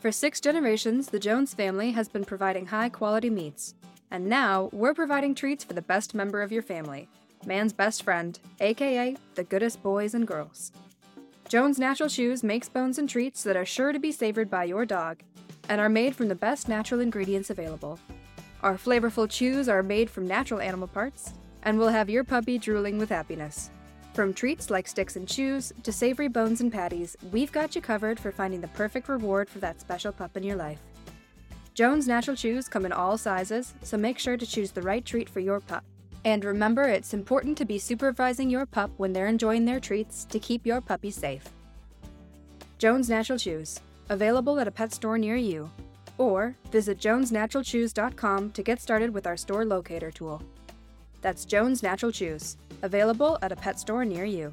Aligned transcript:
For 0.00 0.12
six 0.12 0.40
generations, 0.40 1.08
the 1.08 1.18
Jones 1.18 1.54
family 1.54 1.90
has 1.92 2.08
been 2.08 2.24
providing 2.24 2.66
high 2.66 2.88
quality 2.88 3.30
meats. 3.30 3.74
And 4.10 4.26
now, 4.26 4.68
we're 4.72 4.94
providing 4.94 5.34
treats 5.34 5.64
for 5.64 5.72
the 5.72 5.82
best 5.82 6.14
member 6.14 6.42
of 6.42 6.52
your 6.52 6.62
family 6.62 7.08
man's 7.44 7.72
best 7.72 8.02
friend, 8.02 8.38
aka 8.60 9.16
the 9.34 9.44
goodest 9.44 9.82
boys 9.82 10.14
and 10.14 10.26
girls. 10.26 10.72
Jones 11.48 11.78
Natural 11.78 12.08
Chews 12.08 12.42
makes 12.42 12.68
bones 12.68 12.98
and 12.98 13.08
treats 13.08 13.44
that 13.44 13.56
are 13.56 13.64
sure 13.64 13.92
to 13.92 14.00
be 14.00 14.10
savored 14.10 14.50
by 14.50 14.64
your 14.64 14.84
dog 14.84 15.22
and 15.68 15.80
are 15.80 15.88
made 15.88 16.16
from 16.16 16.28
the 16.28 16.34
best 16.34 16.68
natural 16.68 17.00
ingredients 17.00 17.50
available. 17.50 18.00
Our 18.62 18.74
flavorful 18.74 19.30
chews 19.30 19.68
are 19.68 19.82
made 19.82 20.10
from 20.10 20.26
natural 20.26 20.60
animal 20.60 20.88
parts 20.88 21.34
and 21.62 21.78
will 21.78 21.88
have 21.88 22.10
your 22.10 22.24
puppy 22.24 22.58
drooling 22.58 22.98
with 22.98 23.10
happiness. 23.10 23.70
From 24.16 24.32
treats 24.32 24.70
like 24.70 24.88
sticks 24.88 25.16
and 25.16 25.28
chews 25.28 25.74
to 25.82 25.92
savory 25.92 26.28
bones 26.28 26.62
and 26.62 26.72
patties, 26.72 27.18
we've 27.32 27.52
got 27.52 27.76
you 27.76 27.82
covered 27.82 28.18
for 28.18 28.32
finding 28.32 28.62
the 28.62 28.68
perfect 28.68 29.10
reward 29.10 29.46
for 29.46 29.58
that 29.58 29.78
special 29.78 30.10
pup 30.10 30.38
in 30.38 30.42
your 30.42 30.56
life. 30.56 30.78
Jones 31.74 32.08
Natural 32.08 32.34
Chews 32.34 32.66
come 32.66 32.86
in 32.86 32.92
all 32.92 33.18
sizes, 33.18 33.74
so 33.82 33.98
make 33.98 34.18
sure 34.18 34.38
to 34.38 34.46
choose 34.46 34.70
the 34.70 34.80
right 34.80 35.04
treat 35.04 35.28
for 35.28 35.40
your 35.40 35.60
pup. 35.60 35.84
And 36.24 36.46
remember, 36.46 36.84
it's 36.84 37.12
important 37.12 37.58
to 37.58 37.66
be 37.66 37.78
supervising 37.78 38.48
your 38.48 38.64
pup 38.64 38.90
when 38.96 39.12
they're 39.12 39.26
enjoying 39.26 39.66
their 39.66 39.80
treats 39.80 40.24
to 40.30 40.40
keep 40.40 40.64
your 40.64 40.80
puppy 40.80 41.10
safe. 41.10 41.44
Jones 42.78 43.10
Natural 43.10 43.38
Chews, 43.38 43.80
available 44.08 44.58
at 44.58 44.66
a 44.66 44.70
pet 44.70 44.94
store 44.94 45.18
near 45.18 45.36
you. 45.36 45.70
Or 46.16 46.56
visit 46.72 46.98
jonesnaturalchews.com 46.98 48.52
to 48.52 48.62
get 48.62 48.80
started 48.80 49.12
with 49.12 49.26
our 49.26 49.36
store 49.36 49.66
locator 49.66 50.10
tool. 50.10 50.42
That's 51.20 51.44
Jones 51.44 51.82
Natural 51.82 52.12
Chews, 52.12 52.56
available 52.82 53.38
at 53.42 53.52
a 53.52 53.56
pet 53.56 53.78
store 53.78 54.04
near 54.04 54.24
you. 54.24 54.52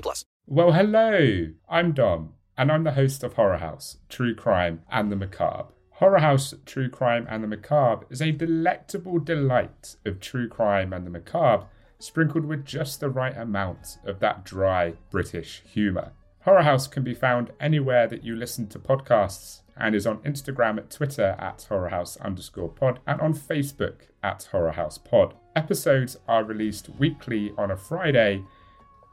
plus. 0.00 0.24
Well, 0.46 0.72
hello. 0.72 1.48
I'm 1.68 1.92
Dom, 1.92 2.34
and 2.56 2.70
I'm 2.70 2.84
the 2.84 2.92
host 2.92 3.22
of 3.22 3.34
Horror 3.34 3.58
House, 3.58 3.98
True 4.08 4.34
Crime 4.34 4.82
and 4.90 5.10
the 5.10 5.16
Macabre. 5.16 5.72
Horror 5.98 6.18
House, 6.18 6.52
True 6.66 6.90
Crime 6.90 7.26
and 7.30 7.42
the 7.42 7.48
Macabre 7.48 8.04
is 8.10 8.20
a 8.20 8.32
delectable 8.32 9.20
delight 9.20 9.94
of 10.04 10.18
true 10.18 10.48
crime 10.48 10.92
and 10.92 11.06
the 11.06 11.10
macabre, 11.10 11.66
sprinkled 12.00 12.44
with 12.44 12.64
just 12.64 12.98
the 12.98 13.08
right 13.08 13.36
amount 13.36 13.98
of 14.04 14.18
that 14.18 14.44
dry 14.44 14.94
British 15.10 15.62
humour. 15.64 16.12
Horror 16.40 16.64
House 16.64 16.88
can 16.88 17.04
be 17.04 17.14
found 17.14 17.52
anywhere 17.60 18.08
that 18.08 18.24
you 18.24 18.34
listen 18.34 18.66
to 18.68 18.78
podcasts 18.78 19.60
and 19.76 19.94
is 19.94 20.06
on 20.06 20.18
Instagram 20.18 20.78
at 20.78 20.90
Twitter 20.90 21.36
at 21.38 21.66
horrorhouse 21.68 22.20
underscore 22.20 22.68
pod 22.68 22.98
and 23.06 23.20
on 23.20 23.32
Facebook 23.32 24.08
at 24.22 24.48
horrorhouse 24.52 24.98
pod. 25.02 25.34
Episodes 25.56 26.18
are 26.28 26.44
released 26.44 26.90
weekly 26.98 27.52
on 27.56 27.70
a 27.70 27.76
Friday 27.76 28.42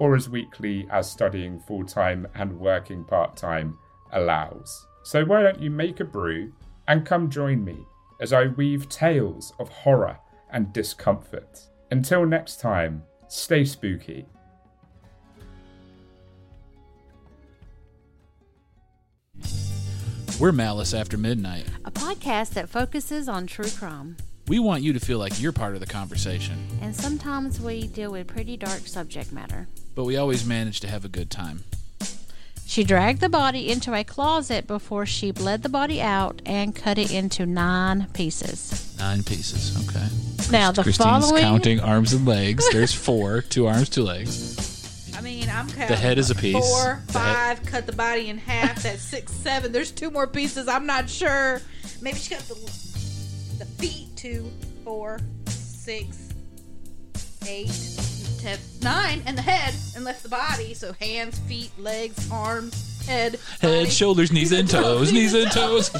or 0.02 0.16
as 0.16 0.27
weekly 0.27 0.88
as 0.89 1.07
studying 1.07 1.59
full 1.59 1.85
time 1.85 2.27
and 2.33 2.59
working 2.59 3.03
part 3.03 3.38
time 3.38 3.77
allows. 4.13 4.88
So 5.03 5.23
why 5.23 5.44
don't 5.44 5.61
you 5.61 5.69
make 5.69 5.99
a 5.99 6.03
brew 6.03 6.52
and 6.88 7.05
come 7.05 7.30
join 7.30 7.63
me 7.63 7.77
as 8.19 8.33
I 8.33 8.47
weave 8.47 8.89
tales 8.89 9.53
of 9.59 9.69
horror 9.69 10.17
and 10.51 10.73
discomfort. 10.73 11.67
Until 11.91 12.25
next 12.25 12.59
time, 12.59 13.03
stay 13.28 13.63
spooky. 13.63 14.25
We're 20.39 20.51
Malice 20.51 20.95
After 20.95 21.16
Midnight. 21.16 21.68
a 21.85 21.91
podcast 21.91 22.56
that 22.56 22.69
focuses 22.69 23.29
on 23.29 23.45
true 23.45 23.69
crime. 23.69 24.18
We 24.47 24.59
want 24.59 24.84
you 24.84 24.94
to 24.94 25.00
feel 25.00 25.19
like 25.19 25.41
you're 25.41 25.52
part 25.52 25.75
of 25.75 25.79
the 25.79 25.85
conversation, 25.85 26.68
And 26.81 26.96
sometimes 26.96 27.62
we 27.62 27.88
deal 27.88 28.12
with 28.12 28.28
pretty 28.28 28.57
dark 28.57 28.88
subject 28.88 29.31
matter. 29.31 29.68
but 29.96 30.03
we 30.06 30.18
always 30.18 30.46
manage 30.46 30.79
to 30.81 30.88
have 30.88 31.06
a 31.06 31.09
good 31.09 31.29
time. 31.29 31.63
She 32.66 32.84
dragged 32.85 33.19
the 33.19 33.28
body 33.30 33.69
into 33.69 33.94
a 33.94 34.03
closet 34.06 34.66
before 34.66 35.06
she 35.06 35.31
bled 35.31 35.62
the 35.62 35.68
body 35.69 36.01
out 36.01 36.41
and 36.46 36.74
cut 36.74 36.97
it 36.97 37.12
into 37.12 37.46
nine 37.46 38.07
pieces. 38.13 38.96
Nine 38.97 39.24
pieces, 39.24 39.75
okay. 39.90 40.07
Now, 40.51 40.72
the 40.72 40.81
Christine's 40.84 41.25
following. 41.25 41.44
counting 41.44 41.80
arms 41.81 42.13
and 42.13 42.25
legs. 42.25 42.66
There's 42.72 42.94
four, 42.94 43.41
two 43.41 43.68
arms, 43.68 43.90
two 43.90 44.03
legs. 44.03 45.13
I 45.18 45.22
mean, 45.22 45.50
I'm 45.50 45.68
counting. 45.68 45.88
The 45.90 45.96
head 45.97 46.18
is 46.18 46.30
a 46.31 46.35
piece. 46.35 46.53
Four, 46.56 47.01
The 47.07 47.13
five, 47.13 47.66
cut 47.66 47.85
the 47.88 47.94
body 47.94 48.30
in 48.30 48.38
half. 48.38 48.84
That's 48.84 49.01
six, 49.01 49.34
seven. 49.34 49.74
There's 49.74 49.91
two 49.91 50.09
more 50.09 50.25
pieces. 50.28 50.69
I'm 50.69 50.85
not 50.85 51.09
sure. 51.09 51.62
Maybe 52.01 52.18
she 52.19 52.34
cut 52.35 52.44
the, 52.47 52.56
the 53.61 53.67
feet. 53.83 54.07
Two, 54.16 54.51
four, 54.83 55.19
six, 55.47 56.29
eight, 57.47 57.72
ten, 58.39 58.57
nine, 58.81 59.22
and 59.27 59.38
the 59.38 59.41
head, 59.41 59.73
and 59.95 60.03
left 60.03 60.23
the 60.23 60.29
body. 60.29 60.73
So 60.73 60.94
hands, 60.94 61.38
feet, 61.39 61.71
legs, 61.77 62.27
arms, 62.31 63.05
head, 63.05 63.39
Head, 63.61 63.83
body. 63.83 63.89
shoulders, 63.89 64.31
knees, 64.31 64.51
and 64.51 64.67
toes. 64.69 65.11
Knees 65.13 65.33
and 65.35 65.51
toes. 65.51 65.91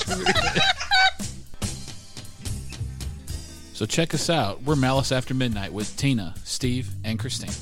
so 3.74 3.86
check 3.86 4.14
us 4.16 4.30
out. 4.30 4.64
We're 4.64 4.76
Malice 4.76 5.12
After 5.12 5.34
Midnight 5.36 5.72
with 5.72 5.96
Tina, 5.98 6.34
Steve, 6.44 6.90
and 7.04 7.20
Christine. 7.20 7.54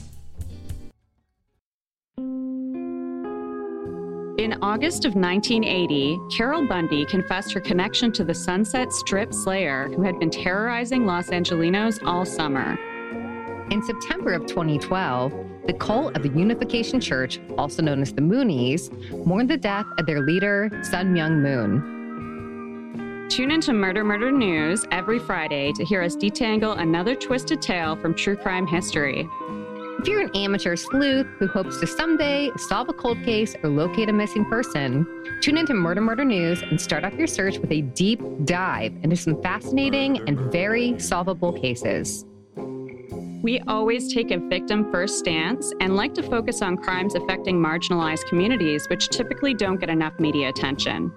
In 4.40 4.58
August 4.62 5.04
of 5.04 5.16
1980, 5.16 6.18
Carol 6.32 6.66
Bundy 6.66 7.04
confessed 7.04 7.52
her 7.52 7.60
connection 7.60 8.10
to 8.14 8.24
the 8.24 8.34
Sunset 8.34 8.94
Strip 8.94 9.34
Slayer, 9.34 9.90
who 9.90 10.02
had 10.02 10.18
been 10.18 10.30
terrorizing 10.30 11.06
Los 11.06 11.28
Angelinos 11.28 12.02
all 12.06 12.24
summer. 12.24 12.80
In 13.70 13.84
September 13.84 14.32
of 14.32 14.46
2012, 14.46 15.34
the 15.68 15.74
cult 15.74 16.16
of 16.16 16.24
the 16.24 16.30
Unification 16.30 17.02
Church, 17.02 17.42
also 17.58 17.82
known 17.82 18.02
as 18.02 18.14
the 18.14 18.22
Moonies, 18.22 18.90
mourned 19.26 19.50
the 19.50 19.58
death 19.58 19.88
of 19.98 20.06
their 20.06 20.22
leader, 20.22 20.70
Sun 20.84 21.14
Myung 21.14 21.42
Moon. 21.42 23.28
Tune 23.28 23.52
into 23.52 23.74
Murder 23.74 24.06
Murder 24.06 24.32
News 24.32 24.86
every 24.92 25.20
Friday 25.20 25.74
to 25.74 25.84
hear 25.84 26.02
us 26.02 26.16
detangle 26.16 26.80
another 26.80 27.14
twisted 27.14 27.62
tale 27.62 27.98
from 27.98 28.14
true 28.14 28.38
crime 28.38 28.66
history. 28.66 29.28
If 30.00 30.08
you're 30.08 30.22
an 30.22 30.34
amateur 30.34 30.78
sleuth 30.78 31.28
who 31.40 31.48
hopes 31.48 31.78
to 31.82 31.86
someday 31.86 32.52
solve 32.56 32.88
a 32.88 32.94
cold 32.94 33.22
case 33.22 33.54
or 33.62 33.70
locate 33.70 34.08
a 34.08 34.14
missing 34.14 34.46
person, 34.46 35.06
tune 35.42 35.58
into 35.58 35.74
Murder 35.74 36.00
Murder 36.00 36.24
News 36.24 36.62
and 36.62 36.80
start 36.80 37.04
off 37.04 37.16
your 37.16 37.28
search 37.28 37.58
with 37.58 37.70
a 37.70 37.82
deep 37.82 38.22
dive 38.46 38.94
into 39.04 39.18
some 39.18 39.42
fascinating 39.42 40.26
and 40.26 40.40
very 40.54 40.98
solvable 41.00 41.52
cases. 41.52 42.26
We 43.44 43.60
always 43.68 44.14
take 44.14 44.32
a 44.32 44.38
victim 44.38 44.90
first 44.90 45.20
stance 45.20 45.74
and 45.82 45.98
like 45.98 46.14
to 46.14 46.24
focus 46.24 46.62
on 46.62 46.78
crimes 46.78 47.16
affecting 47.16 47.58
marginalized 47.58 48.26
communities, 48.30 48.88
which 48.88 49.10
typically 49.10 49.54
don't 49.54 49.82
get 49.82 49.90
enough 49.90 50.18
media 50.18 50.48
attention. 50.48 51.12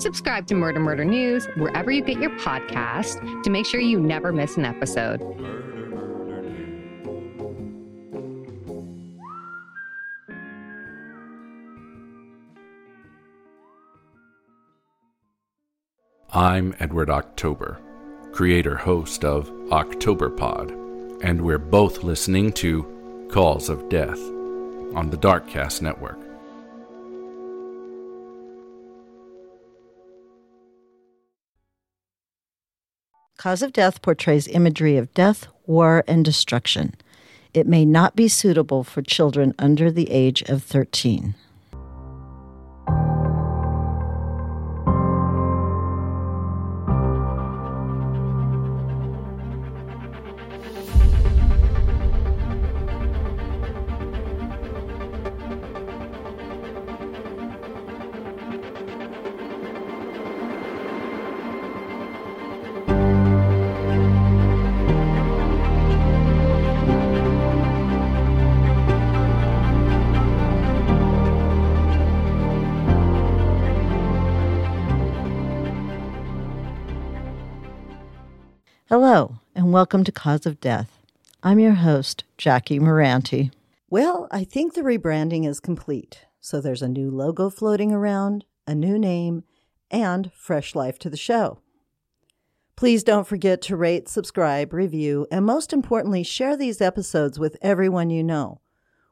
Subscribe 0.00 0.48
to 0.48 0.56
Murder 0.56 0.80
Murder 0.80 1.04
News 1.04 1.46
wherever 1.56 1.92
you 1.92 2.02
get 2.02 2.18
your 2.18 2.30
podcast 2.38 3.44
to 3.44 3.50
make 3.50 3.66
sure 3.66 3.78
you 3.78 4.00
never 4.00 4.32
miss 4.32 4.56
an 4.56 4.64
episode. 4.64 5.20
I'm 16.40 16.74
Edward 16.80 17.10
October, 17.10 17.78
creator 18.32 18.74
host 18.74 19.26
of 19.26 19.52
October 19.70 20.30
Pod, 20.30 20.70
and 21.22 21.42
we're 21.42 21.58
both 21.58 22.02
listening 22.02 22.50
to 22.54 23.28
Cause 23.30 23.68
of 23.68 23.90
Death 23.90 24.18
on 24.94 25.10
the 25.10 25.18
Darkcast 25.18 25.82
Network. 25.82 26.18
Cause 33.36 33.62
of 33.62 33.74
Death 33.74 34.00
portrays 34.00 34.48
imagery 34.48 34.96
of 34.96 35.12
death, 35.12 35.46
war, 35.66 36.04
and 36.08 36.24
destruction. 36.24 36.94
It 37.52 37.66
may 37.66 37.84
not 37.84 38.16
be 38.16 38.28
suitable 38.28 38.82
for 38.82 39.02
children 39.02 39.54
under 39.58 39.90
the 39.90 40.10
age 40.10 40.40
of 40.48 40.62
13. 40.62 41.34
Hello, 78.90 79.38
and 79.54 79.72
welcome 79.72 80.02
to 80.02 80.10
Cause 80.10 80.46
of 80.46 80.58
Death. 80.58 80.98
I'm 81.44 81.60
your 81.60 81.74
host, 81.74 82.24
Jackie 82.36 82.80
Moranti. 82.80 83.52
Well, 83.88 84.26
I 84.32 84.42
think 84.42 84.74
the 84.74 84.80
rebranding 84.80 85.46
is 85.46 85.60
complete. 85.60 86.26
So 86.40 86.60
there's 86.60 86.82
a 86.82 86.88
new 86.88 87.08
logo 87.08 87.50
floating 87.50 87.92
around, 87.92 88.44
a 88.66 88.74
new 88.74 88.98
name, 88.98 89.44
and 89.92 90.32
fresh 90.32 90.74
life 90.74 90.98
to 90.98 91.08
the 91.08 91.16
show. 91.16 91.60
Please 92.74 93.04
don't 93.04 93.28
forget 93.28 93.62
to 93.62 93.76
rate, 93.76 94.08
subscribe, 94.08 94.72
review, 94.72 95.24
and 95.30 95.46
most 95.46 95.72
importantly, 95.72 96.24
share 96.24 96.56
these 96.56 96.80
episodes 96.80 97.38
with 97.38 97.56
everyone 97.62 98.10
you 98.10 98.24
know. 98.24 98.60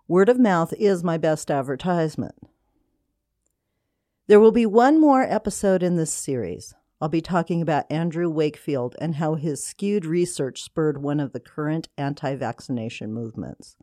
Word 0.08 0.28
of 0.28 0.40
mouth 0.40 0.75
is 0.76 1.04
my 1.04 1.19
best 1.19 1.52
advertisement. 1.52 2.34
There 4.26 4.40
will 4.40 4.50
be 4.50 4.66
one 4.66 5.00
more 5.00 5.22
episode 5.22 5.84
in 5.84 5.94
this 5.94 6.12
series. 6.12 6.75
I'll 7.00 7.09
be 7.09 7.21
talking 7.21 7.62
about 7.62 7.91
Andrew 7.91 8.29
Wakefield 8.29 8.97
and 9.00 9.17
how 9.17 9.35
his 9.35 9.65
skewed 9.65 10.05
research 10.05 10.62
spurred 10.62 11.00
one 11.00 11.21
of 11.21 11.33
the 11.33 11.41
current 11.41 11.89
anti 11.97 12.35
vaccination 12.35 13.12
movements. 13.12 13.77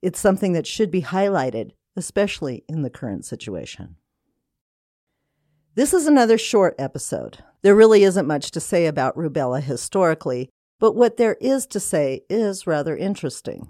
It's 0.00 0.20
something 0.20 0.52
that 0.54 0.66
should 0.66 0.90
be 0.90 1.02
highlighted, 1.02 1.72
especially 1.96 2.64
in 2.68 2.82
the 2.82 2.90
current 2.90 3.26
situation. 3.26 3.96
This 5.74 5.92
is 5.92 6.06
another 6.06 6.38
short 6.38 6.74
episode. 6.78 7.38
There 7.62 7.74
really 7.74 8.02
isn't 8.02 8.26
much 8.26 8.50
to 8.52 8.60
say 8.60 8.86
about 8.86 9.16
rubella 9.16 9.60
historically, 9.60 10.48
but 10.80 10.94
what 10.94 11.18
there 11.18 11.36
is 11.40 11.66
to 11.66 11.80
say 11.80 12.22
is 12.30 12.66
rather 12.66 12.96
interesting. 12.96 13.68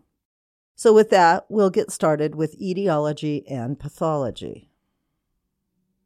So, 0.77 0.95
with 0.95 1.11
that, 1.11 1.47
we'll 1.49 1.71
get 1.71 1.91
started 1.91 2.37
with 2.37 2.61
etiology 2.61 3.45
and 3.49 3.79
pathology. 3.79 4.68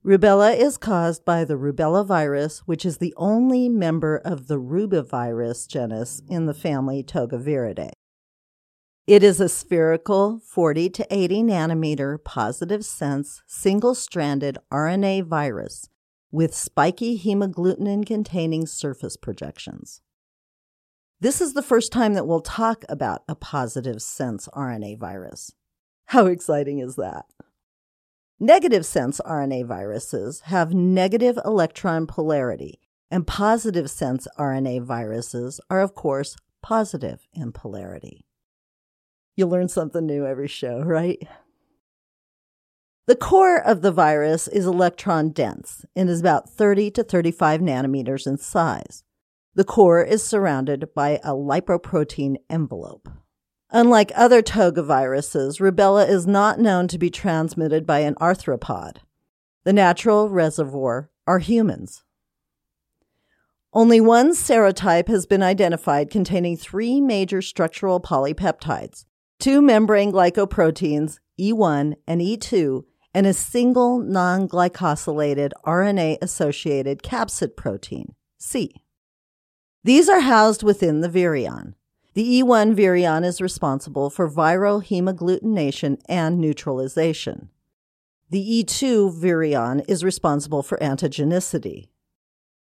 Rubella 0.05 0.59
is 0.59 0.79
caused 0.79 1.25
by 1.25 1.45
the 1.45 1.55
rubella 1.55 2.05
virus, 2.05 2.67
which 2.67 2.85
is 2.85 2.99
the 2.99 3.15
only 3.17 3.69
member 3.69 4.17
of 4.17 4.49
the 4.49 4.59
rubivirus 4.59 5.69
genus 5.69 6.21
in 6.29 6.47
the 6.47 6.55
family 6.55 7.05
Togaviridae. 7.05 7.93
It 9.07 9.23
is 9.23 9.39
a 9.39 9.49
spherical 9.49 10.41
40 10.45 10.91
to 10.91 11.07
80 11.09 11.45
nanometer 11.45 12.23
positive 12.25 12.85
sense 12.85 13.43
single 13.47 13.95
stranded 13.95 14.59
RNA 14.73 15.27
virus 15.27 15.89
with 16.33 16.53
spiky 16.53 17.17
hemagglutinin 17.17 18.05
containing 18.05 18.67
surface 18.67 19.17
projections. 19.17 20.01
This 21.21 21.41
is 21.41 21.55
the 21.55 21.63
first 21.63 21.93
time 21.93 22.15
that 22.15 22.27
we'll 22.27 22.41
talk 22.41 22.85
about 22.89 23.23
a 23.29 23.37
positive 23.37 24.03
sense 24.03 24.49
RNA 24.53 24.99
virus. 24.99 25.53
How 26.07 26.27
exciting 26.27 26.81
is 26.81 26.97
that? 26.97 27.27
Negative 28.43 28.85
sense 28.85 29.21
RNA 29.25 29.67
viruses 29.67 30.41
have 30.47 30.75
negative 30.75 31.39
electron 31.45 32.09
polarity, 32.09 32.81
and 33.09 33.25
positive 33.25 33.89
sense 33.89 34.27
RNA 34.37 34.83
viruses 34.83 35.61
are, 35.71 35.81
of 35.81 35.95
course, 35.95 36.35
positive 36.61 37.29
in 37.33 37.53
polarity. 37.53 38.27
You 39.37 39.47
learn 39.47 39.69
something 39.69 40.05
new 40.05 40.27
every 40.27 40.49
show, 40.49 40.81
right? 40.83 41.23
The 43.07 43.15
core 43.15 43.63
of 43.63 43.81
the 43.81 43.93
virus 43.93 44.49
is 44.49 44.67
electron 44.67 45.31
dense 45.31 45.85
and 45.95 46.11
is 46.11 46.19
about 46.19 46.51
30 46.51 46.91
to 46.91 47.05
35 47.05 47.61
nanometers 47.61 48.27
in 48.27 48.39
size. 48.39 49.05
The 49.55 49.63
core 49.63 50.03
is 50.03 50.25
surrounded 50.25 50.93
by 50.97 51.21
a 51.23 51.31
lipoprotein 51.31 52.39
envelope. 52.51 53.09
Unlike 53.75 54.13
other 54.15 54.43
toga 54.43 54.83
viruses, 54.83 55.59
rubella 55.59 56.07
is 56.07 56.27
not 56.27 56.61
known 56.61 56.89
to 56.89 56.99
be 56.99 57.09
transmitted 57.09 57.87
by 57.87 58.01
an 58.01 58.15
arthropod. 58.17 58.99
The 59.65 59.73
natural 59.73 60.29
reservoir 60.29 61.11
are 61.27 61.39
humans. 61.39 62.05
Only 63.73 63.99
one 63.99 64.33
serotype 64.33 65.09
has 65.09 65.25
been 65.25 65.43
identified 65.43 66.11
containing 66.11 66.59
three 66.59 67.01
major 67.01 67.41
structural 67.41 67.99
polypeptides, 67.99 69.07
two 69.39 69.63
membrane 69.63 70.13
glycoproteins, 70.13 71.19
E1 71.41 71.95
and 72.07 72.21
E2, 72.21 72.85
and 73.15 73.27
a 73.27 73.33
single 73.33 73.99
non 73.99 74.47
glycosylated 74.47 75.53
RNA 75.65 76.19
associated 76.21 77.03
capsid 77.03 77.57
protein, 77.57 78.15
C. 78.39 78.83
These 79.83 80.11
are 80.11 80.21
housed 80.21 80.63
within 80.63 81.01
the 81.01 81.09
virion. 81.09 81.73
The 82.15 82.43
E1 82.43 82.75
virion 82.75 83.25
is 83.25 83.41
responsible 83.41 84.11
for 84.11 84.31
viral 84.31 84.85
hemagglutination 84.85 85.99
and 86.07 86.39
neutralization. 86.39 87.49
The 88.29 88.65
E2 88.65 89.19
virion 89.19 89.83
is 89.89 90.05
responsible 90.05 90.63
for 90.63 90.77
antigenicity. 90.79 91.89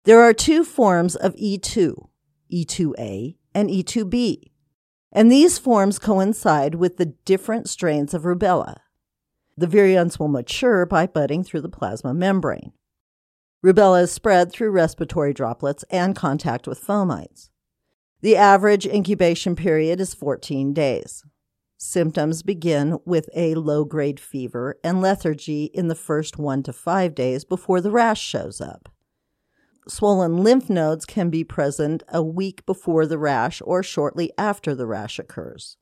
There 0.05 0.23
are 0.23 0.33
two 0.33 0.65
forms 0.65 1.17
of 1.17 1.35
E2, 1.37 2.09
E2A 2.51 3.37
and 3.55 3.69
E2B, 3.69 4.53
and 5.13 5.31
these 5.31 5.59
forms 5.59 5.99
coincide 5.99 6.77
with 6.77 6.97
the 6.97 7.13
different 7.27 7.69
strains 7.69 8.15
of 8.15 8.23
rubella. 8.23 8.77
The 9.59 9.67
virions 9.67 10.19
will 10.19 10.29
mature 10.29 10.87
by 10.87 11.07
budding 11.07 11.45
through 11.45 11.63
the 11.63 11.69
plasma 11.69 12.15
membrane. 12.15 12.73
Rubella 13.65 14.03
is 14.03 14.13
spread 14.13 14.51
through 14.51 14.71
respiratory 14.71 15.35
droplets 15.35 15.85
and 15.91 16.17
contact 16.17 16.67
with 16.67 16.83
fomites. 16.83 17.51
The 18.27 18.35
average 18.35 18.87
incubation 18.87 19.55
period 19.55 20.01
is 20.01 20.13
14 20.13 20.73
days. 20.73 21.23
Symptoms 21.79 22.43
begin 22.43 22.99
with 23.05 23.31
a 23.37 23.55
low 23.55 23.85
grade 23.85 24.19
fever 24.19 24.81
and 24.83 25.01
lethargy 25.01 25.67
in 25.67 25.87
the 25.87 25.95
first 25.95 26.37
one 26.37 26.65
to 26.65 26.73
five 26.73 27.15
days 27.15 27.45
before 27.45 27.81
the 27.81 27.93
rash 27.93 28.21
shows 28.21 28.61
up. 28.61 28.89
Swollen 29.87 30.39
lymph 30.39 30.69
nodes 30.69 31.05
can 31.05 31.31
be 31.31 31.45
present 31.45 32.03
a 32.09 32.21
week 32.21 32.67
before 32.67 33.07
the 33.07 33.17
rash 33.17 33.63
or 33.65 33.85
shortly 33.85 34.33
after 34.37 34.75
the 34.75 34.89
rash 34.89 35.21
occurs. 35.21 35.77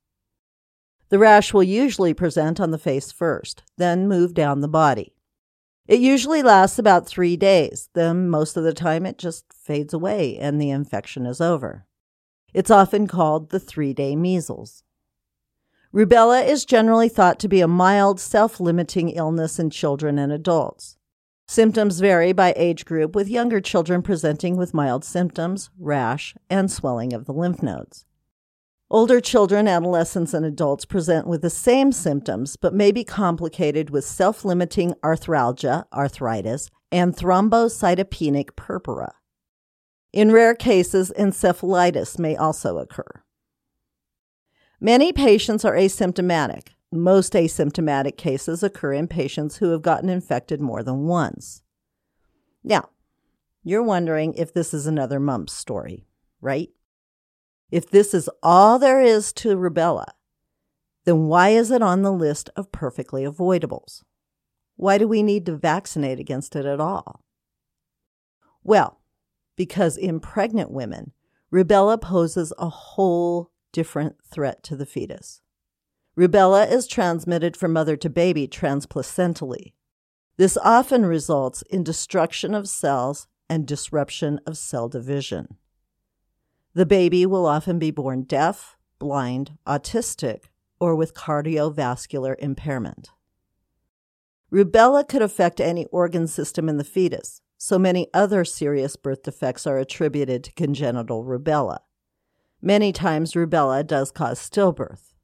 The 1.08 1.18
rash 1.18 1.54
will 1.54 1.62
usually 1.62 2.12
present 2.12 2.60
on 2.60 2.72
the 2.72 2.76
face 2.76 3.10
first, 3.10 3.62
then 3.78 4.06
move 4.06 4.34
down 4.34 4.60
the 4.60 4.68
body. 4.68 5.14
It 5.88 6.00
usually 6.00 6.42
lasts 6.42 6.78
about 6.78 7.06
three 7.08 7.38
days, 7.38 7.88
then 7.94 8.28
most 8.28 8.58
of 8.58 8.64
the 8.64 8.74
time 8.74 9.06
it 9.06 9.16
just 9.16 9.46
fades 9.54 9.94
away 9.94 10.36
and 10.36 10.60
the 10.60 10.68
infection 10.68 11.24
is 11.24 11.40
over. 11.40 11.86
It's 12.54 12.70
often 12.70 13.08
called 13.08 13.50
the 13.50 13.58
three 13.58 13.92
day 13.92 14.14
measles. 14.14 14.84
Rubella 15.92 16.46
is 16.46 16.64
generally 16.64 17.08
thought 17.08 17.38
to 17.40 17.48
be 17.48 17.60
a 17.60 17.68
mild, 17.68 18.20
self 18.20 18.60
limiting 18.60 19.10
illness 19.10 19.58
in 19.58 19.70
children 19.70 20.18
and 20.18 20.32
adults. 20.32 20.96
Symptoms 21.46 22.00
vary 22.00 22.32
by 22.32 22.54
age 22.56 22.84
group, 22.84 23.14
with 23.14 23.28
younger 23.28 23.60
children 23.60 24.02
presenting 24.02 24.56
with 24.56 24.72
mild 24.72 25.04
symptoms, 25.04 25.68
rash, 25.78 26.34
and 26.48 26.70
swelling 26.70 27.12
of 27.12 27.26
the 27.26 27.34
lymph 27.34 27.62
nodes. 27.62 28.06
Older 28.90 29.20
children, 29.20 29.66
adolescents, 29.66 30.32
and 30.32 30.46
adults 30.46 30.84
present 30.84 31.26
with 31.26 31.42
the 31.42 31.50
same 31.50 31.90
symptoms, 31.90 32.56
but 32.56 32.72
may 32.72 32.92
be 32.92 33.02
complicated 33.02 33.90
with 33.90 34.04
self 34.04 34.44
limiting 34.44 34.94
arthralgia, 35.02 35.84
arthritis, 35.92 36.70
and 36.92 37.16
thrombocytopenic 37.16 38.54
purpura. 38.54 39.14
In 40.14 40.30
rare 40.30 40.54
cases, 40.54 41.12
encephalitis 41.18 42.20
may 42.20 42.36
also 42.36 42.78
occur. 42.78 43.24
Many 44.80 45.12
patients 45.12 45.64
are 45.64 45.74
asymptomatic. 45.74 46.68
Most 46.92 47.32
asymptomatic 47.32 48.16
cases 48.16 48.62
occur 48.62 48.92
in 48.92 49.08
patients 49.08 49.56
who 49.56 49.72
have 49.72 49.82
gotten 49.82 50.08
infected 50.08 50.60
more 50.60 50.84
than 50.84 51.08
once. 51.08 51.64
Now, 52.62 52.90
you're 53.64 53.82
wondering 53.82 54.34
if 54.34 54.54
this 54.54 54.72
is 54.72 54.86
another 54.86 55.18
mumps 55.18 55.52
story, 55.52 56.06
right? 56.40 56.68
If 57.72 57.90
this 57.90 58.14
is 58.14 58.30
all 58.40 58.78
there 58.78 59.00
is 59.00 59.32
to 59.32 59.56
rubella, 59.56 60.06
then 61.06 61.26
why 61.26 61.48
is 61.48 61.72
it 61.72 61.82
on 61.82 62.02
the 62.02 62.12
list 62.12 62.50
of 62.54 62.70
perfectly 62.70 63.24
avoidables? 63.24 64.04
Why 64.76 64.96
do 64.96 65.08
we 65.08 65.24
need 65.24 65.44
to 65.46 65.56
vaccinate 65.56 66.20
against 66.20 66.54
it 66.54 66.66
at 66.66 66.78
all? 66.78 67.24
Well, 68.62 69.00
because 69.56 69.96
in 69.96 70.20
pregnant 70.20 70.70
women, 70.70 71.12
rubella 71.52 72.00
poses 72.00 72.52
a 72.58 72.68
whole 72.68 73.50
different 73.72 74.16
threat 74.24 74.62
to 74.62 74.76
the 74.76 74.86
fetus. 74.86 75.40
Rubella 76.16 76.70
is 76.70 76.86
transmitted 76.86 77.56
from 77.56 77.72
mother 77.72 77.96
to 77.96 78.08
baby 78.08 78.46
transplacentally. 78.46 79.74
This 80.36 80.56
often 80.56 81.06
results 81.06 81.62
in 81.62 81.82
destruction 81.82 82.54
of 82.54 82.68
cells 82.68 83.26
and 83.48 83.66
disruption 83.66 84.40
of 84.46 84.56
cell 84.56 84.88
division. 84.88 85.56
The 86.74 86.86
baby 86.86 87.26
will 87.26 87.46
often 87.46 87.78
be 87.78 87.90
born 87.90 88.22
deaf, 88.22 88.76
blind, 88.98 89.58
autistic, 89.66 90.44
or 90.80 90.96
with 90.96 91.14
cardiovascular 91.14 92.36
impairment. 92.38 93.10
Rubella 94.52 95.06
could 95.06 95.22
affect 95.22 95.60
any 95.60 95.86
organ 95.86 96.26
system 96.26 96.68
in 96.68 96.76
the 96.76 96.84
fetus, 96.84 97.42
so 97.64 97.78
many 97.78 98.08
other 98.12 98.44
serious 98.44 98.94
birth 98.94 99.22
defects 99.22 99.66
are 99.66 99.78
attributed 99.78 100.44
to 100.44 100.52
congenital 100.52 101.24
rubella. 101.24 101.78
Many 102.60 102.92
times, 102.92 103.32
rubella 103.32 103.86
does 103.86 104.10
cause 104.10 104.38
stillbirth. 104.38 105.14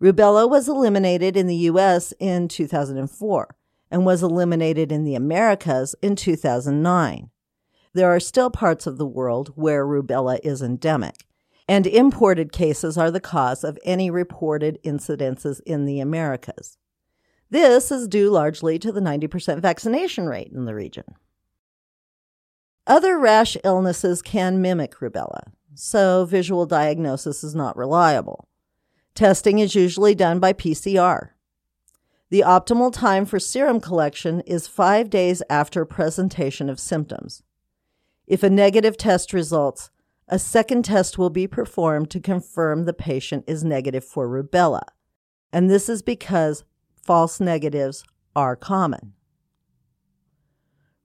Rubella 0.00 0.48
was 0.48 0.68
eliminated 0.68 1.36
in 1.36 1.48
the 1.48 1.56
U.S. 1.72 2.14
in 2.20 2.46
2004 2.46 3.56
and 3.90 4.06
was 4.06 4.22
eliminated 4.22 4.92
in 4.92 5.02
the 5.02 5.16
Americas 5.16 5.96
in 6.00 6.14
2009. 6.14 7.30
there 7.92 8.08
are 8.08 8.20
still 8.20 8.48
parts 8.48 8.86
of 8.86 8.98
the 8.98 9.06
world 9.06 9.48
where 9.56 9.84
rubella 9.84 10.38
is 10.44 10.62
endemic, 10.62 11.26
and 11.66 11.88
imported 11.88 12.52
cases 12.52 12.96
are 12.96 13.10
the 13.10 13.18
cause 13.18 13.64
of 13.64 13.80
any 13.84 14.12
reported 14.12 14.78
incidences 14.84 15.60
in 15.66 15.86
the 15.86 15.98
Americas. 15.98 16.78
This 17.52 17.92
is 17.92 18.08
due 18.08 18.30
largely 18.30 18.78
to 18.78 18.90
the 18.90 19.02
90% 19.02 19.60
vaccination 19.60 20.26
rate 20.26 20.50
in 20.54 20.64
the 20.64 20.74
region. 20.74 21.04
Other 22.86 23.18
rash 23.18 23.58
illnesses 23.62 24.22
can 24.22 24.62
mimic 24.62 24.94
rubella, 25.00 25.52
so 25.74 26.24
visual 26.24 26.64
diagnosis 26.64 27.44
is 27.44 27.54
not 27.54 27.76
reliable. 27.76 28.48
Testing 29.14 29.58
is 29.58 29.74
usually 29.74 30.14
done 30.14 30.40
by 30.40 30.54
PCR. 30.54 31.32
The 32.30 32.40
optimal 32.40 32.90
time 32.90 33.26
for 33.26 33.38
serum 33.38 33.80
collection 33.80 34.40
is 34.46 34.66
five 34.66 35.10
days 35.10 35.42
after 35.50 35.84
presentation 35.84 36.70
of 36.70 36.80
symptoms. 36.80 37.42
If 38.26 38.42
a 38.42 38.48
negative 38.48 38.96
test 38.96 39.34
results, 39.34 39.90
a 40.26 40.38
second 40.38 40.86
test 40.86 41.18
will 41.18 41.28
be 41.28 41.46
performed 41.46 42.08
to 42.12 42.18
confirm 42.18 42.86
the 42.86 42.94
patient 42.94 43.44
is 43.46 43.62
negative 43.62 44.06
for 44.06 44.26
rubella, 44.26 44.84
and 45.52 45.68
this 45.68 45.90
is 45.90 46.00
because 46.00 46.64
false 47.02 47.40
negatives 47.40 48.04
are 48.34 48.56
common. 48.56 49.14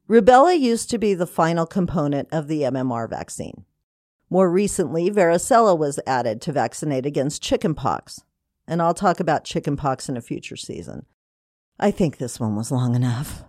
Rubella 0.10 0.58
used 0.58 0.89
to 0.89 0.98
be 0.98 1.13
the 1.13 1.27
final 1.27 1.66
component 1.66 2.30
of 2.32 2.48
the 2.48 2.62
MMR 2.62 3.10
vaccine. 3.10 3.66
More 4.30 4.50
recently, 4.50 5.10
varicella 5.10 5.77
was 5.77 6.00
added 6.08 6.42
to 6.42 6.51
vaccinate 6.54 7.06
against 7.06 7.42
chickenpox, 7.42 8.22
and 8.68 8.82
I'll 8.82 8.94
talk 8.94 9.20
about 9.20 9.44
chickenpox 9.44 10.08
in 10.08 10.16
a 10.16 10.22
future 10.22 10.56
season. 10.56 11.06
I 11.80 11.92
think 11.92 12.18
this 12.18 12.39
one 12.39 12.56
was 12.56 12.72
long 12.72 12.96
enough. 12.96 13.44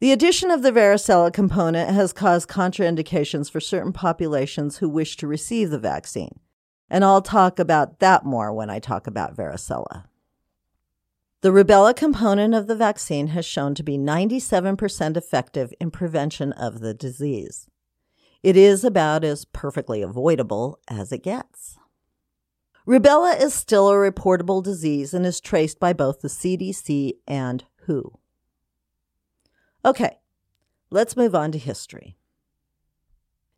The 0.00 0.12
addition 0.12 0.50
of 0.50 0.62
the 0.62 0.72
varicella 0.72 1.30
component 1.30 1.90
has 1.90 2.14
caused 2.14 2.48
contraindications 2.48 3.50
for 3.50 3.60
certain 3.60 3.92
populations 3.92 4.78
who 4.78 4.88
wish 4.88 5.16
to 5.18 5.26
receive 5.26 5.68
the 5.68 5.78
vaccine, 5.78 6.40
and 6.88 7.04
I'll 7.04 7.20
talk 7.20 7.58
about 7.58 8.00
that 8.00 8.24
more 8.24 8.50
when 8.52 8.70
I 8.70 8.78
talk 8.78 9.06
about 9.06 9.36
varicella. 9.36 10.04
The 11.42 11.50
rubella 11.50 11.96
component 11.96 12.52
of 12.54 12.66
the 12.66 12.76
vaccine 12.76 13.28
has 13.28 13.46
shown 13.46 13.74
to 13.76 13.82
be 13.82 13.96
97% 13.96 15.16
effective 15.16 15.72
in 15.80 15.90
prevention 15.90 16.52
of 16.52 16.80
the 16.80 16.92
disease. 16.92 17.66
It 18.42 18.58
is 18.58 18.84
about 18.84 19.24
as 19.24 19.46
perfectly 19.46 20.02
avoidable 20.02 20.78
as 20.86 21.12
it 21.12 21.22
gets. 21.22 21.78
Rubella 22.86 23.40
is 23.40 23.54
still 23.54 23.88
a 23.88 23.94
reportable 23.94 24.62
disease 24.62 25.14
and 25.14 25.24
is 25.24 25.40
traced 25.40 25.80
by 25.80 25.94
both 25.94 26.20
the 26.20 26.28
CDC 26.28 27.14
and 27.26 27.64
WHO. 27.86 28.18
Okay, 29.82 30.18
let's 30.90 31.16
move 31.16 31.34
on 31.34 31.52
to 31.52 31.58
history. 31.58 32.16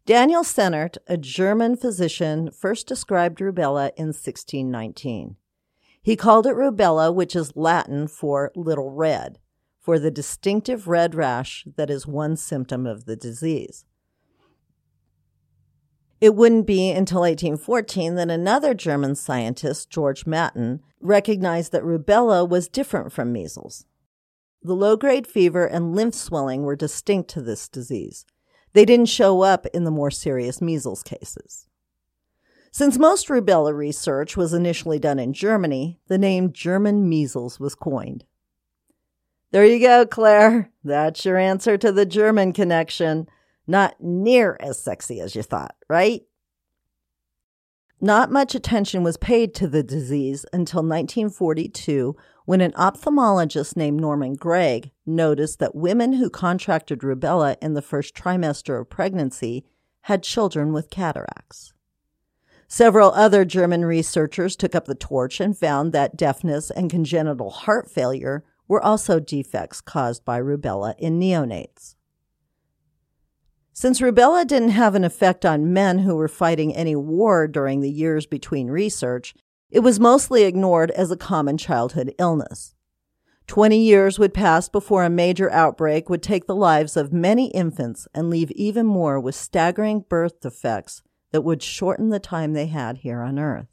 Daniel 0.06 0.44
Sennert, 0.44 0.98
a 1.08 1.16
German 1.16 1.76
physician, 1.76 2.50
first 2.52 2.86
described 2.86 3.38
rubella 3.38 3.90
in 3.96 4.08
1619. 4.08 5.36
He 6.02 6.16
called 6.16 6.46
it 6.46 6.56
rubella, 6.56 7.14
which 7.14 7.36
is 7.36 7.56
Latin 7.56 8.08
for 8.08 8.50
little 8.56 8.90
red, 8.90 9.38
for 9.78 10.00
the 10.00 10.10
distinctive 10.10 10.88
red 10.88 11.14
rash 11.14 11.64
that 11.76 11.90
is 11.90 12.06
one 12.06 12.36
symptom 12.36 12.86
of 12.86 13.04
the 13.04 13.14
disease. 13.14 13.84
It 16.20 16.34
wouldn't 16.34 16.66
be 16.66 16.90
until 16.90 17.20
1814 17.20 18.16
that 18.16 18.30
another 18.30 18.74
German 18.74 19.14
scientist, 19.14 19.90
George 19.90 20.24
Maton, 20.24 20.80
recognized 21.00 21.72
that 21.72 21.82
rubella 21.82 22.48
was 22.48 22.68
different 22.68 23.12
from 23.12 23.32
measles. 23.32 23.86
The 24.62 24.74
low 24.74 24.96
grade 24.96 25.26
fever 25.26 25.66
and 25.66 25.94
lymph 25.94 26.14
swelling 26.14 26.62
were 26.62 26.76
distinct 26.76 27.30
to 27.30 27.42
this 27.42 27.68
disease. 27.68 28.24
They 28.72 28.84
didn't 28.84 29.06
show 29.06 29.42
up 29.42 29.66
in 29.74 29.84
the 29.84 29.90
more 29.90 30.10
serious 30.10 30.60
measles 30.60 31.02
cases. 31.02 31.66
Since 32.74 32.98
most 32.98 33.28
rubella 33.28 33.76
research 33.76 34.34
was 34.34 34.54
initially 34.54 34.98
done 34.98 35.18
in 35.18 35.34
Germany, 35.34 36.00
the 36.08 36.16
name 36.16 36.54
German 36.54 37.06
measles 37.06 37.60
was 37.60 37.74
coined. 37.74 38.24
There 39.50 39.66
you 39.66 39.78
go, 39.78 40.06
Claire. 40.06 40.70
That's 40.82 41.26
your 41.26 41.36
answer 41.36 41.76
to 41.76 41.92
the 41.92 42.06
German 42.06 42.54
connection. 42.54 43.28
Not 43.66 43.96
near 44.00 44.56
as 44.58 44.82
sexy 44.82 45.20
as 45.20 45.36
you 45.36 45.42
thought, 45.42 45.76
right? 45.90 46.22
Not 48.00 48.32
much 48.32 48.54
attention 48.54 49.02
was 49.02 49.18
paid 49.18 49.54
to 49.56 49.68
the 49.68 49.82
disease 49.82 50.46
until 50.50 50.80
1942 50.80 52.16
when 52.46 52.62
an 52.62 52.72
ophthalmologist 52.72 53.76
named 53.76 54.00
Norman 54.00 54.34
Gregg 54.34 54.92
noticed 55.04 55.58
that 55.58 55.74
women 55.74 56.14
who 56.14 56.30
contracted 56.30 57.00
rubella 57.00 57.56
in 57.60 57.74
the 57.74 57.82
first 57.82 58.14
trimester 58.14 58.80
of 58.80 58.88
pregnancy 58.88 59.66
had 60.00 60.22
children 60.22 60.72
with 60.72 60.88
cataracts. 60.88 61.74
Several 62.74 63.10
other 63.10 63.44
German 63.44 63.84
researchers 63.84 64.56
took 64.56 64.74
up 64.74 64.86
the 64.86 64.94
torch 64.94 65.40
and 65.40 65.54
found 65.54 65.92
that 65.92 66.16
deafness 66.16 66.70
and 66.70 66.88
congenital 66.88 67.50
heart 67.50 67.90
failure 67.90 68.44
were 68.66 68.82
also 68.82 69.20
defects 69.20 69.82
caused 69.82 70.24
by 70.24 70.40
rubella 70.40 70.94
in 70.96 71.20
neonates. 71.20 71.96
Since 73.74 74.00
rubella 74.00 74.46
didn't 74.46 74.70
have 74.70 74.94
an 74.94 75.04
effect 75.04 75.44
on 75.44 75.74
men 75.74 75.98
who 75.98 76.16
were 76.16 76.28
fighting 76.28 76.74
any 76.74 76.96
war 76.96 77.46
during 77.46 77.82
the 77.82 77.90
years 77.90 78.24
between 78.24 78.68
research, 78.68 79.34
it 79.70 79.80
was 79.80 80.00
mostly 80.00 80.44
ignored 80.44 80.90
as 80.92 81.10
a 81.10 81.16
common 81.18 81.58
childhood 81.58 82.14
illness. 82.18 82.74
Twenty 83.46 83.84
years 83.84 84.18
would 84.18 84.32
pass 84.32 84.70
before 84.70 85.04
a 85.04 85.10
major 85.10 85.50
outbreak 85.50 86.08
would 86.08 86.22
take 86.22 86.46
the 86.46 86.56
lives 86.56 86.96
of 86.96 87.12
many 87.12 87.50
infants 87.50 88.08
and 88.14 88.30
leave 88.30 88.50
even 88.52 88.86
more 88.86 89.20
with 89.20 89.34
staggering 89.34 90.06
birth 90.08 90.40
defects 90.40 91.02
that 91.32 91.42
would 91.42 91.62
shorten 91.62 92.10
the 92.10 92.20
time 92.20 92.52
they 92.52 92.66
had 92.66 92.98
here 92.98 93.20
on 93.20 93.38
Earth. 93.38 93.66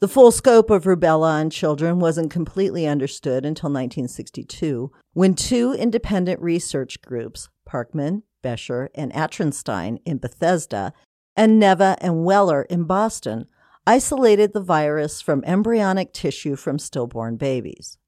The 0.00 0.08
full 0.08 0.32
scope 0.32 0.70
of 0.70 0.84
rubella 0.84 1.28
on 1.28 1.50
children 1.50 1.98
wasn't 1.98 2.30
completely 2.30 2.86
understood 2.86 3.44
until 3.44 3.68
1962, 3.68 4.90
when 5.12 5.34
two 5.34 5.74
independent 5.74 6.40
research 6.40 7.02
groups, 7.02 7.50
Parkman, 7.68 8.22
Buescher, 8.42 8.88
and 8.94 9.12
Artenstein 9.12 9.98
in 10.06 10.16
Bethesda, 10.16 10.94
and 11.36 11.58
Neva 11.58 11.98
and 12.00 12.24
Weller 12.24 12.62
in 12.62 12.84
Boston, 12.84 13.46
isolated 13.86 14.54
the 14.54 14.62
virus 14.62 15.20
from 15.20 15.44
embryonic 15.44 16.14
tissue 16.14 16.56
from 16.56 16.78
stillborn 16.78 17.36
babies. 17.36 17.98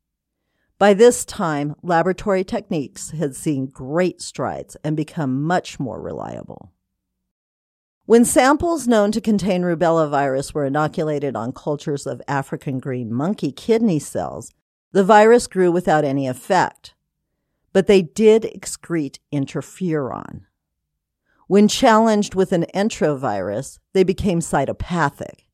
By 0.79 0.95
this 0.95 1.25
time, 1.25 1.77
laboratory 1.83 2.43
techniques 2.43 3.11
had 3.11 3.37
seen 3.37 3.67
great 3.67 4.21
strides 4.21 4.77
and 4.83 4.97
become 4.97 5.43
much 5.43 5.79
more 5.79 6.01
reliable. 6.01 6.72
When 8.05 8.25
samples 8.25 8.89
known 8.89 9.13
to 9.13 9.21
contain 9.21 9.63
rubella 9.63 10.11
virus 10.11 10.53
were 10.53 10.65
inoculated 10.65 11.37
on 11.37 11.53
cultures 11.53 12.05
of 12.05 12.21
African 12.27 12.81
green 12.81 13.13
monkey 13.13 13.53
kidney 13.53 14.01
cells, 14.01 14.51
the 14.91 15.05
virus 15.05 15.47
grew 15.47 15.71
without 15.71 16.05
any 16.05 16.27
effect. 16.27 16.95
But 17.73 17.87
they 17.87 18.03
did 18.03 18.43
excrete 18.43 19.19
interferon. 19.33 20.43
When 21.47 21.69
challenged 21.69 22.35
with 22.35 22.51
an 22.51 22.67
enterovirus, 22.75 23.79
they 23.93 24.03
became 24.03 24.41
cytopathic. 24.41 25.45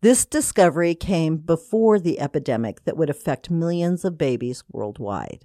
This 0.00 0.26
discovery 0.26 0.96
came 0.96 1.36
before 1.36 2.00
the 2.00 2.18
epidemic 2.18 2.84
that 2.84 2.96
would 2.96 3.10
affect 3.10 3.50
millions 3.50 4.04
of 4.04 4.18
babies 4.18 4.64
worldwide. 4.70 5.44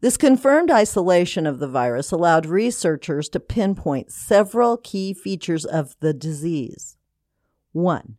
This 0.00 0.16
confirmed 0.16 0.70
isolation 0.70 1.46
of 1.46 1.58
the 1.58 1.68
virus 1.68 2.12
allowed 2.12 2.46
researchers 2.46 3.28
to 3.30 3.40
pinpoint 3.40 4.12
several 4.12 4.76
key 4.76 5.14
features 5.14 5.64
of 5.64 5.96
the 6.00 6.12
disease. 6.12 6.96
One, 7.72 8.18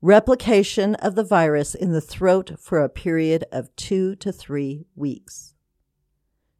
replication 0.00 0.96
of 0.96 1.14
the 1.14 1.24
virus 1.24 1.74
in 1.74 1.92
the 1.92 2.00
throat 2.00 2.52
for 2.58 2.80
a 2.80 2.88
period 2.88 3.44
of 3.52 3.74
two 3.76 4.16
to 4.16 4.32
three 4.32 4.86
weeks. 4.96 5.54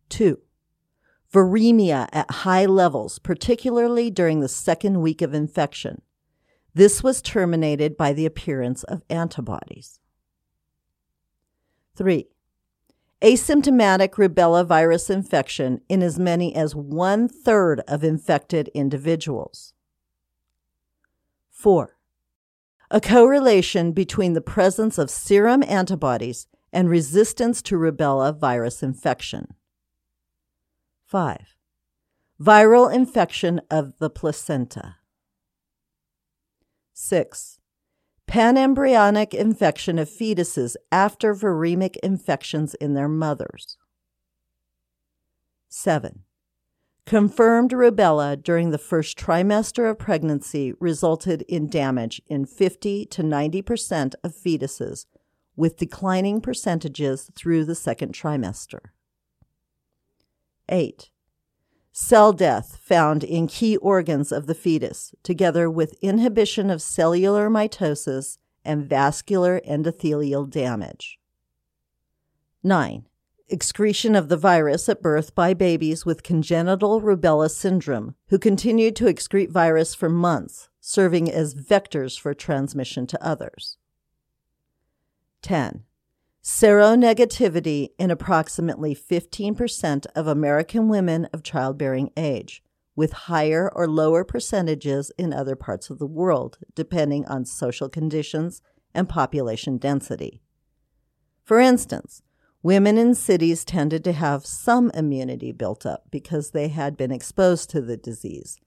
Two, 0.08 0.38
viremia 1.32 2.08
at 2.12 2.30
high 2.30 2.66
levels, 2.66 3.18
particularly 3.18 4.08
during 4.08 4.38
the 4.38 4.48
second 4.48 5.00
week 5.02 5.20
of 5.20 5.34
infection. 5.34 6.00
This 6.74 7.02
was 7.02 7.20
terminated 7.20 7.96
by 7.96 8.12
the 8.12 8.26
appearance 8.26 8.84
of 8.84 9.02
antibodies. 9.10 10.00
Three, 11.96 12.28
asymptomatic 13.22 14.10
rubella 14.14 14.66
virus 14.66 15.08
infection 15.08 15.80
in 15.88 16.02
as 16.02 16.18
many 16.18 16.54
as 16.54 16.74
one 16.74 17.28
third 17.28 17.80
of 17.88 18.04
infected 18.04 18.68
individuals. 18.74 19.72
4. 21.50 21.96
A 22.90 23.00
correlation 23.00 23.92
between 23.92 24.34
the 24.34 24.40
presence 24.40 24.98
of 24.98 25.10
serum 25.10 25.62
antibodies 25.64 26.46
and 26.72 26.90
resistance 26.90 27.62
to 27.62 27.76
rubella 27.76 28.36
virus 28.36 28.82
infection. 28.82 29.54
5. 31.06 31.56
Viral 32.40 32.92
infection 32.92 33.60
of 33.70 33.98
the 33.98 34.10
placenta. 34.10 34.96
6 36.92 37.60
panembryonic 38.26 39.34
infection 39.34 39.98
of 39.98 40.08
fetuses 40.08 40.76
after 40.90 41.34
viremic 41.34 41.96
infections 42.02 42.74
in 42.74 42.94
their 42.94 43.08
mothers. 43.08 43.76
7. 45.68 46.24
Confirmed 47.06 47.72
rubella 47.72 48.42
during 48.42 48.70
the 48.70 48.78
first 48.78 49.18
trimester 49.18 49.90
of 49.90 49.98
pregnancy 49.98 50.72
resulted 50.80 51.42
in 51.42 51.68
damage 51.68 52.22
in 52.28 52.46
50 52.46 53.06
to 53.06 53.22
90% 53.22 54.14
of 54.24 54.34
fetuses, 54.34 55.06
with 55.56 55.76
declining 55.76 56.40
percentages 56.40 57.30
through 57.36 57.64
the 57.64 57.74
second 57.74 58.14
trimester. 58.14 58.80
8. 60.68 61.10
Cell 61.96 62.32
death 62.32 62.76
found 62.82 63.22
in 63.22 63.46
key 63.46 63.76
organs 63.76 64.32
of 64.32 64.46
the 64.46 64.54
fetus, 64.54 65.14
together 65.22 65.70
with 65.70 65.94
inhibition 66.02 66.68
of 66.68 66.82
cellular 66.82 67.48
mitosis 67.48 68.38
and 68.64 68.84
vascular 68.84 69.60
endothelial 69.60 70.50
damage. 70.50 71.20
9 72.64 73.06
excretion 73.48 74.16
of 74.16 74.28
the 74.28 74.36
virus 74.36 74.88
at 74.88 75.02
birth 75.02 75.36
by 75.36 75.54
babies 75.54 76.04
with 76.04 76.24
congenital 76.24 77.00
rubella 77.00 77.48
syndrome 77.48 78.16
who 78.26 78.38
continued 78.40 78.96
to 78.96 79.04
excrete 79.04 79.50
virus 79.50 79.94
for 79.94 80.08
months, 80.08 80.70
serving 80.80 81.30
as 81.30 81.54
vectors 81.54 82.18
for 82.18 82.34
transmission 82.34 83.06
to 83.06 83.24
others. 83.24 83.78
10. 85.42 85.84
Seronegativity 86.44 87.88
in 87.98 88.10
approximately 88.10 88.94
15% 88.94 90.06
of 90.14 90.26
American 90.26 90.88
women 90.88 91.24
of 91.32 91.42
childbearing 91.42 92.10
age, 92.16 92.62
with 92.94 93.12
higher 93.12 93.72
or 93.74 93.88
lower 93.88 94.24
percentages 94.24 95.10
in 95.18 95.32
other 95.32 95.56
parts 95.56 95.90
of 95.90 95.98
the 95.98 96.06
world, 96.06 96.58
depending 96.74 97.24
on 97.26 97.44
social 97.44 97.88
conditions 97.88 98.62
and 98.94 99.08
population 99.08 99.78
density. 99.78 100.42
For 101.42 101.58
instance, 101.58 102.22
Women 102.64 102.96
in 102.96 103.14
cities 103.14 103.62
tended 103.62 104.02
to 104.04 104.12
have 104.12 104.46
some 104.46 104.90
immunity 104.94 105.52
built 105.52 105.84
up 105.84 106.10
because 106.10 106.52
they 106.52 106.68
had 106.68 106.96
been 106.96 107.12
exposed 107.12 107.68
to 107.68 107.82
the 107.82 107.98
disease, 107.98 108.58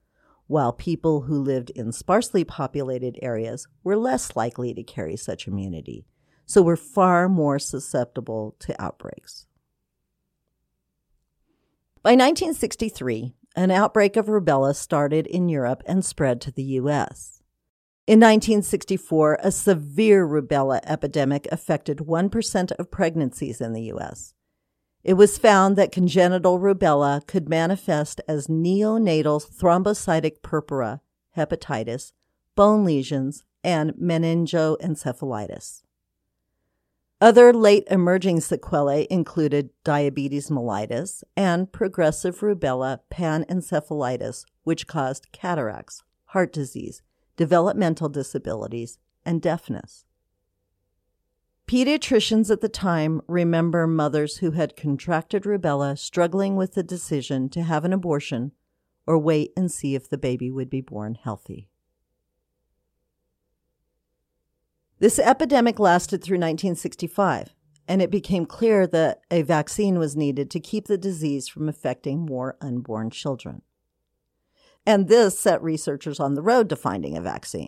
while 0.45 0.71
people 0.71 1.21
who 1.21 1.41
lived 1.41 1.71
in 1.71 1.91
sparsely 1.91 2.43
populated 2.43 3.17
areas 3.23 3.67
were 3.83 3.97
less 3.97 4.35
likely 4.35 4.71
to 4.75 4.83
carry 4.83 5.17
such 5.17 5.47
immunity, 5.47 6.05
so 6.47 6.63
we're 6.63 6.75
far 6.75 7.29
more 7.29 7.59
susceptible 7.59 8.55
to 8.59 8.81
outbreaks. 8.81 9.45
By 12.01 12.11
1963, 12.11 13.33
an 13.55 13.69
outbreak 13.69 14.15
of 14.15 14.27
rubella 14.27 14.73
started 14.73 15.27
in 15.27 15.49
Europe 15.49 15.83
and 15.85 16.05
spread 16.05 16.39
to 16.41 16.51
the 16.51 16.63
U.S. 16.63 17.43
In 18.07 18.19
1964, 18.19 19.39
a 19.43 19.51
severe 19.51 20.25
rubella 20.25 20.79
epidemic 20.85 21.47
affected 21.51 21.97
1% 21.97 22.71
of 22.79 22.91
pregnancies 22.91 23.59
in 23.59 23.73
the 23.73 23.83
U.S. 23.83 24.33
It 25.03 25.15
was 25.15 25.37
found 25.37 25.75
that 25.75 25.91
congenital 25.91 26.59
rubella 26.59 27.27
could 27.27 27.49
manifest 27.49 28.21
as 28.27 28.47
neonatal 28.47 29.45
thrombocytic 29.45 30.41
purpura, 30.41 31.01
hepatitis, 31.35 32.13
bone 32.55 32.85
lesions, 32.85 33.43
and 33.63 33.91
meningoencephalitis. 33.95 35.81
Other 37.19 37.51
late 37.51 37.87
emerging 37.89 38.41
sequelae 38.41 39.07
included 39.09 39.71
diabetes 39.83 40.49
mellitus 40.51 41.23
and 41.35 41.71
progressive 41.71 42.41
rubella 42.41 42.99
panencephalitis, 43.11 44.45
which 44.63 44.85
caused 44.85 45.31
cataracts, 45.31 46.03
heart 46.25 46.53
disease, 46.53 47.01
developmental 47.35 48.07
disabilities, 48.07 48.99
and 49.25 49.41
deafness. 49.41 50.05
Pediatricians 51.65 52.51
at 52.51 52.61
the 52.61 52.69
time 52.69 53.21
remember 53.27 53.87
mothers 53.87 54.37
who 54.37 54.51
had 54.51 54.77
contracted 54.77 55.43
rubella 55.43 55.97
struggling 55.97 56.55
with 56.55 56.75
the 56.75 56.83
decision 56.83 57.49
to 57.49 57.63
have 57.63 57.83
an 57.83 57.93
abortion 57.93 58.51
or 59.07 59.17
wait 59.17 59.53
and 59.57 59.71
see 59.71 59.95
if 59.95 60.07
the 60.07 60.19
baby 60.19 60.51
would 60.51 60.69
be 60.69 60.81
born 60.81 61.15
healthy. 61.15 61.67
This 64.99 65.19
epidemic 65.19 65.79
lasted 65.79 66.23
through 66.23 66.37
1965, 66.37 67.53
and 67.87 68.01
it 68.01 68.11
became 68.11 68.45
clear 68.45 68.87
that 68.87 69.21
a 69.29 69.43
vaccine 69.43 69.99
was 69.99 70.15
needed 70.15 70.49
to 70.51 70.59
keep 70.59 70.87
the 70.87 70.97
disease 70.97 71.47
from 71.47 71.69
affecting 71.69 72.25
more 72.25 72.57
unborn 72.61 73.09
children 73.09 73.61
and 74.87 75.09
this 75.09 75.37
set 75.37 75.61
researchers 75.61 76.17
on 76.17 76.33
the 76.33 76.41
road 76.41 76.69
to 76.69 76.75
finding 76.77 77.17
a 77.17 77.21
vaccine. 77.21 77.67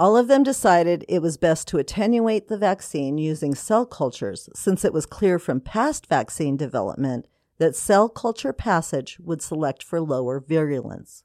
All 0.00 0.16
of 0.16 0.26
them 0.26 0.42
decided 0.42 1.04
it 1.08 1.22
was 1.22 1.36
best 1.36 1.68
to 1.68 1.78
attenuate 1.78 2.48
the 2.48 2.58
vaccine 2.58 3.18
using 3.18 3.54
cell 3.54 3.86
cultures, 3.86 4.48
since 4.52 4.84
it 4.84 4.92
was 4.92 5.06
clear 5.06 5.38
from 5.38 5.60
past 5.60 6.08
vaccine 6.08 6.56
development 6.56 7.26
that 7.58 7.76
cell 7.76 8.08
culture 8.08 8.52
passage 8.52 9.18
would 9.20 9.40
select 9.40 9.82
for 9.82 10.00
lower 10.00 10.40
virulence. 10.40 11.22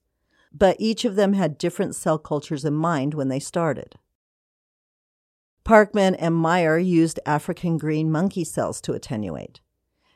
But 0.52 0.76
each 0.78 1.06
of 1.06 1.16
them 1.16 1.34
had 1.34 1.58
different 1.58 1.96
cell 1.96 2.20
cultures 2.20 2.64
in 2.64 2.76
mind 2.76 3.16
when 3.16 3.30
they 3.30 3.40
started. 3.40 3.96
Parkman 5.66 6.16
and 6.20 6.36
Meyer 6.36 6.78
used 6.78 7.20
African 7.26 7.78
green 7.78 8.12
monkey 8.12 8.44
cells 8.44 8.82
to 8.82 8.94
attenuate. 8.94 9.62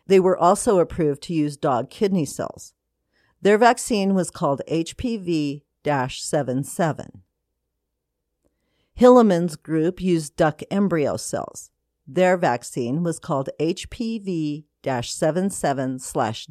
They 0.05 0.19
were 0.19 0.37
also 0.37 0.79
approved 0.79 1.23
to 1.23 1.33
use 1.33 1.57
dog 1.57 1.89
kidney 1.89 2.25
cells. 2.25 2.73
Their 3.41 3.57
vaccine 3.57 4.13
was 4.13 4.29
called 4.29 4.61
HPV 4.69 5.61
77. 5.85 7.23
Hilleman's 8.99 9.55
group 9.55 10.01
used 10.01 10.35
duck 10.35 10.61
embryo 10.71 11.17
cells. 11.17 11.71
Their 12.07 12.35
vaccine 12.35 13.03
was 13.03 13.19
called 13.19 13.49
HPV 13.59 14.65
77 15.01 15.99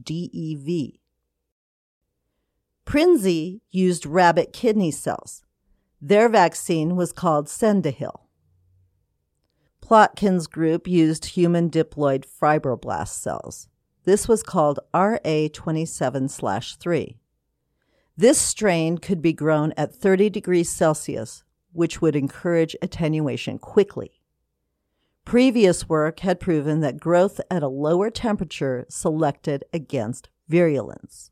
DEV. 0.04 0.92
Prinzie 2.84 3.60
used 3.70 4.06
rabbit 4.06 4.52
kidney 4.52 4.90
cells. 4.90 5.42
Their 6.00 6.28
vaccine 6.28 6.94
was 6.94 7.12
called 7.12 7.46
Cendehill. 7.46 8.25
Plotkin's 9.86 10.48
group 10.48 10.88
used 10.88 11.26
human 11.26 11.70
diploid 11.70 12.24
fibroblast 12.26 13.10
cells. 13.10 13.68
This 14.02 14.26
was 14.26 14.42
called 14.42 14.80
RA27 14.92 16.76
3. 16.80 17.16
This 18.16 18.36
strain 18.36 18.98
could 18.98 19.22
be 19.22 19.32
grown 19.32 19.72
at 19.76 19.94
30 19.94 20.28
degrees 20.28 20.68
Celsius, 20.68 21.44
which 21.72 22.02
would 22.02 22.16
encourage 22.16 22.74
attenuation 22.82 23.60
quickly. 23.60 24.18
Previous 25.24 25.88
work 25.88 26.18
had 26.18 26.40
proven 26.40 26.80
that 26.80 26.98
growth 26.98 27.40
at 27.48 27.62
a 27.62 27.68
lower 27.68 28.10
temperature 28.10 28.86
selected 28.88 29.62
against 29.72 30.28
virulence. 30.48 31.30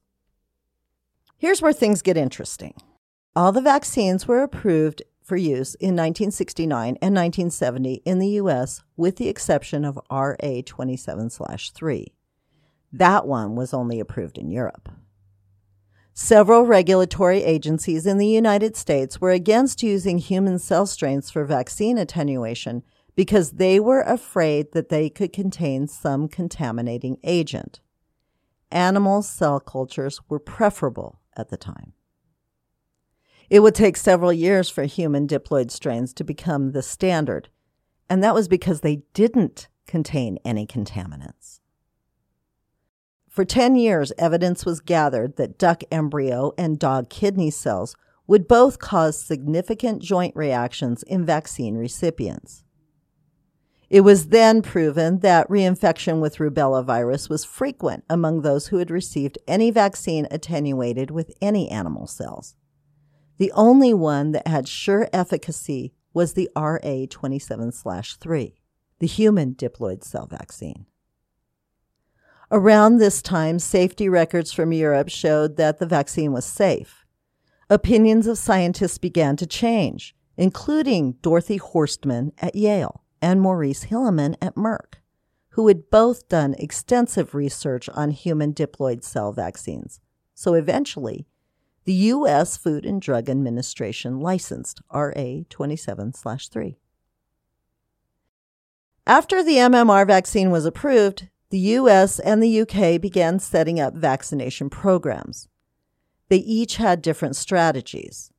Here's 1.37 1.61
where 1.61 1.73
things 1.73 2.03
get 2.03 2.17
interesting. 2.17 2.75
All 3.35 3.51
the 3.51 3.61
vaccines 3.61 4.29
were 4.29 4.45
approved 4.45 5.03
for 5.25 5.37
use 5.37 5.75
in 5.77 5.97
1969 5.97 6.99
and 7.01 7.15
1970 7.15 8.03
in 8.05 8.19
the 8.19 8.29
U.S., 8.29 8.83
with 8.97 9.17
the 9.17 9.29
exception 9.29 9.85
of 9.85 9.99
RA27 10.11 11.73
3. 11.75 12.15
That 12.93 13.27
one 13.27 13.57
was 13.57 13.75
only 13.75 13.99
approved 13.99 14.39
in 14.39 14.51
Europe. 14.51 14.91
Several 16.13 16.65
regulatory 16.65 17.43
agencies 17.43 18.07
in 18.07 18.19
the 18.19 18.29
United 18.29 18.77
States 18.77 19.21
were 19.21 19.33
against 19.33 19.83
using 19.83 20.19
human 20.19 20.61
cell 20.61 20.87
strains 20.87 21.31
for 21.31 21.45
vaccine 21.45 21.99
attenuation 21.99 22.85
because 23.17 23.53
they 23.53 23.81
were 23.81 24.03
afraid 24.03 24.73
that 24.73 24.91
they 24.91 25.09
could 25.09 25.33
contain 25.33 25.89
some 25.89 26.29
contaminating 26.29 27.19
agent. 27.25 27.81
Animal 28.71 29.23
cell 29.23 29.59
cultures 29.59 30.21
were 30.29 30.39
preferable 30.39 31.21
at 31.37 31.49
the 31.49 31.57
time. 31.57 31.95
It 33.51 33.61
would 33.61 33.75
take 33.75 33.97
several 33.97 34.33
years 34.33 34.69
for 34.69 34.85
human 34.85 35.27
diploid 35.27 35.71
strains 35.71 36.13
to 36.15 36.25
become 36.25 36.73
the 36.73 36.83
standard, 36.83 37.49
and 38.09 38.23
that 38.23 38.35
was 38.35 38.49
because 38.49 38.81
they 38.81 39.03
didn't 39.13 39.69
contain 39.87 40.39
any 40.45 40.67
contaminants. 40.67 41.61
For 43.29 43.45
10 43.45 43.75
years, 43.77 44.13
evidence 44.17 44.65
was 44.65 44.81
gathered 44.81 45.37
that 45.37 45.59
duck 45.59 45.83
embryo 45.91 46.53
and 46.57 46.79
dog 46.79 47.11
kidney 47.11 47.51
cells 47.51 47.97
would 48.27 48.49
both 48.49 48.79
cause 48.79 49.21
significant 49.21 50.01
joint 50.01 50.35
reactions 50.37 51.03
in 51.03 51.27
vaccine 51.27 51.77
recipients. 51.77 52.65
It 53.91 54.01
was 54.01 54.29
then 54.29 54.63
proven 54.63 55.19
that 55.19 55.49
reinfection 55.49 56.21
with 56.21 56.37
rubella 56.39 56.85
virus 56.85 57.29
was 57.29 57.45
frequent 57.45 58.05
among 58.09 58.41
those 58.41 58.69
who 58.69 58.79
had 58.79 58.91
received 58.91 59.39
any 59.47 59.71
vaccine 59.71 60.27
attenuated 60.31 61.11
with 61.11 61.33
any 61.43 61.69
animal 61.71 62.07
cells. 62.07 62.55
The 63.39 63.53
only 63.53 63.93
one 63.93 64.33
that 64.33 64.47
had 64.47 64.69
sure 64.69 65.09
efficacy 65.13 65.93
was 66.13 66.35
the 66.35 66.49
RA27 66.57 68.19
3, 68.21 68.55
the 69.01 69.07
human 69.07 69.55
diploid 69.55 70.05
cell 70.05 70.27
vaccine. 70.27 70.87
Around 72.51 72.99
this 72.99 73.21
time, 73.21 73.59
safety 73.59 74.09
records 74.09 74.53
from 74.53 74.73
Europe 74.73 75.09
showed 75.09 75.57
that 75.57 75.79
the 75.79 75.87
vaccine 75.87 76.33
was 76.33 76.45
safe. 76.45 77.05
Opinions 77.69 78.27
of 78.29 78.39
scientists 78.39 78.99
began 78.99 79.37
to 79.37 79.47
change, 79.47 80.15
including 80.37 81.13
Dorothy 81.23 81.59
Horstmann 81.59 82.33
at 82.39 82.55
Yale 82.55 83.03
and 83.21 83.41
Maurice 83.41 83.87
Hilleman 83.87 84.37
at 84.41 84.55
Merck, 84.55 85.01
who 85.51 85.67
had 85.67 85.91
both 85.91 86.29
done 86.29 86.55
extensive 86.59 87.35
research 87.35 87.89
on 87.89 88.11
human 88.11 88.53
diploid 88.53 89.03
cell 89.03 89.33
vaccines. 89.33 90.01
So 90.35 90.55
eventually, 90.55 91.27
the 91.85 91.93
U.S. 91.93 92.57
Food 92.57 92.87
and 92.87 93.01
Drug 93.01 93.29
Administration 93.29 94.21
licensed 94.21 94.81
RA 94.93 95.41
27 95.51 96.13
3. 96.13 96.79
After 99.07 99.43
the 99.43 99.57
MMR 99.57 100.07
vaccine 100.07 100.51
was 100.51 100.65
approved, 100.65 101.29
the 101.51 101.59
US 101.59 102.19
and 102.19 102.43
the 102.43 102.63
UK 102.63 103.01
began 103.01 103.39
setting 103.39 103.79
up 103.79 103.95
vaccination 103.95 104.71
programs. 104.71 105.47
They 106.29 106.39
each 106.39 106.77
had 106.77 107.03
different 107.03 107.37
strategies. 107.37 108.33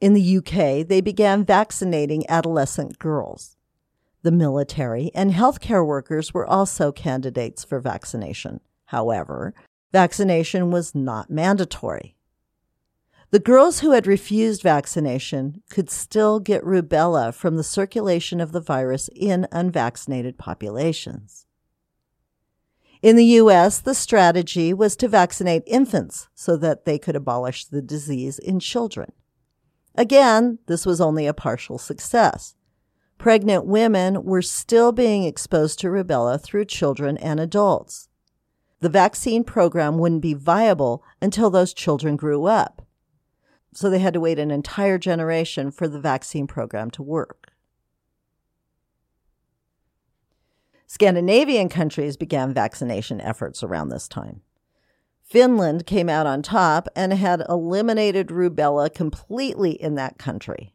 In 0.00 0.14
the 0.14 0.38
UK, 0.38 0.86
they 0.86 1.00
began 1.00 1.44
vaccinating 1.44 2.28
adolescent 2.28 2.98
girls. 2.98 3.56
The 4.22 4.32
military 4.32 5.12
and 5.14 5.32
healthcare 5.32 5.86
workers 5.86 6.34
were 6.34 6.46
also 6.46 6.90
candidates 6.90 7.62
for 7.62 7.78
vaccination. 7.78 8.60
However, 8.86 9.54
vaccination 9.92 10.72
was 10.72 10.94
not 10.94 11.30
mandatory. 11.30 12.16
The 13.32 13.38
girls 13.38 13.78
who 13.78 13.92
had 13.92 14.08
refused 14.08 14.62
vaccination 14.62 15.62
could 15.70 15.88
still 15.88 16.40
get 16.40 16.64
rubella 16.64 17.32
from 17.32 17.56
the 17.56 17.62
circulation 17.62 18.40
of 18.40 18.50
the 18.50 18.60
virus 18.60 19.08
in 19.14 19.46
unvaccinated 19.52 20.36
populations. 20.36 21.46
In 23.02 23.14
the 23.14 23.24
U.S., 23.24 23.78
the 23.78 23.94
strategy 23.94 24.74
was 24.74 24.96
to 24.96 25.06
vaccinate 25.06 25.62
infants 25.64 26.28
so 26.34 26.56
that 26.56 26.84
they 26.84 26.98
could 26.98 27.14
abolish 27.14 27.66
the 27.66 27.80
disease 27.80 28.40
in 28.40 28.58
children. 28.58 29.12
Again, 29.94 30.58
this 30.66 30.84
was 30.84 31.00
only 31.00 31.28
a 31.28 31.32
partial 31.32 31.78
success. 31.78 32.56
Pregnant 33.16 33.64
women 33.64 34.24
were 34.24 34.42
still 34.42 34.90
being 34.90 35.22
exposed 35.22 35.78
to 35.78 35.86
rubella 35.86 36.42
through 36.42 36.64
children 36.64 37.16
and 37.18 37.38
adults. 37.38 38.08
The 38.80 38.88
vaccine 38.88 39.44
program 39.44 39.98
wouldn't 39.98 40.22
be 40.22 40.34
viable 40.34 41.04
until 41.22 41.48
those 41.48 41.72
children 41.72 42.16
grew 42.16 42.46
up 42.46 42.86
so 43.72 43.88
they 43.88 43.98
had 43.98 44.14
to 44.14 44.20
wait 44.20 44.38
an 44.38 44.50
entire 44.50 44.98
generation 44.98 45.70
for 45.70 45.88
the 45.88 46.00
vaccine 46.00 46.46
program 46.46 46.90
to 46.90 47.02
work. 47.02 47.52
Scandinavian 50.86 51.68
countries 51.68 52.16
began 52.16 52.52
vaccination 52.52 53.20
efforts 53.20 53.62
around 53.62 53.90
this 53.90 54.08
time. 54.08 54.40
Finland 55.22 55.86
came 55.86 56.08
out 56.08 56.26
on 56.26 56.42
top 56.42 56.88
and 56.96 57.12
had 57.12 57.44
eliminated 57.48 58.26
rubella 58.28 58.92
completely 58.92 59.70
in 59.70 59.94
that 59.94 60.18
country. 60.18 60.74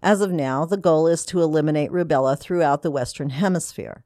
As 0.00 0.20
of 0.20 0.30
now, 0.30 0.64
the 0.64 0.76
goal 0.76 1.08
is 1.08 1.26
to 1.26 1.42
eliminate 1.42 1.90
rubella 1.90 2.38
throughout 2.38 2.82
the 2.82 2.90
Western 2.90 3.30
Hemisphere. 3.30 4.04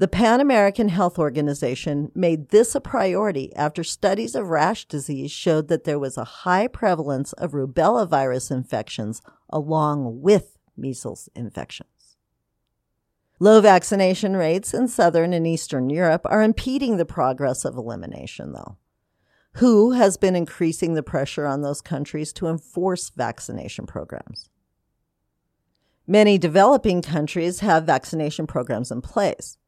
The 0.00 0.08
Pan 0.08 0.40
American 0.40 0.88
Health 0.88 1.18
Organization 1.18 2.10
made 2.14 2.48
this 2.48 2.74
a 2.74 2.80
priority 2.80 3.54
after 3.54 3.84
studies 3.84 4.34
of 4.34 4.48
rash 4.48 4.86
disease 4.86 5.30
showed 5.30 5.68
that 5.68 5.84
there 5.84 5.98
was 5.98 6.16
a 6.16 6.24
high 6.24 6.68
prevalence 6.68 7.34
of 7.34 7.52
rubella 7.52 8.08
virus 8.08 8.50
infections 8.50 9.20
along 9.50 10.22
with 10.22 10.56
measles 10.74 11.28
infections. 11.34 12.16
Low 13.40 13.60
vaccination 13.60 14.38
rates 14.38 14.72
in 14.72 14.88
Southern 14.88 15.34
and 15.34 15.46
Eastern 15.46 15.90
Europe 15.90 16.22
are 16.24 16.42
impeding 16.42 16.96
the 16.96 17.04
progress 17.04 17.66
of 17.66 17.76
elimination, 17.76 18.54
though. 18.54 18.78
WHO 19.56 19.90
has 19.90 20.16
been 20.16 20.34
increasing 20.34 20.94
the 20.94 21.02
pressure 21.02 21.44
on 21.44 21.60
those 21.60 21.82
countries 21.82 22.32
to 22.32 22.46
enforce 22.46 23.10
vaccination 23.10 23.84
programs. 23.84 24.48
Many 26.06 26.38
developing 26.38 27.02
countries 27.02 27.60
have 27.60 27.84
vaccination 27.84 28.46
programs 28.46 28.90
in 28.90 29.02
place. 29.02 29.58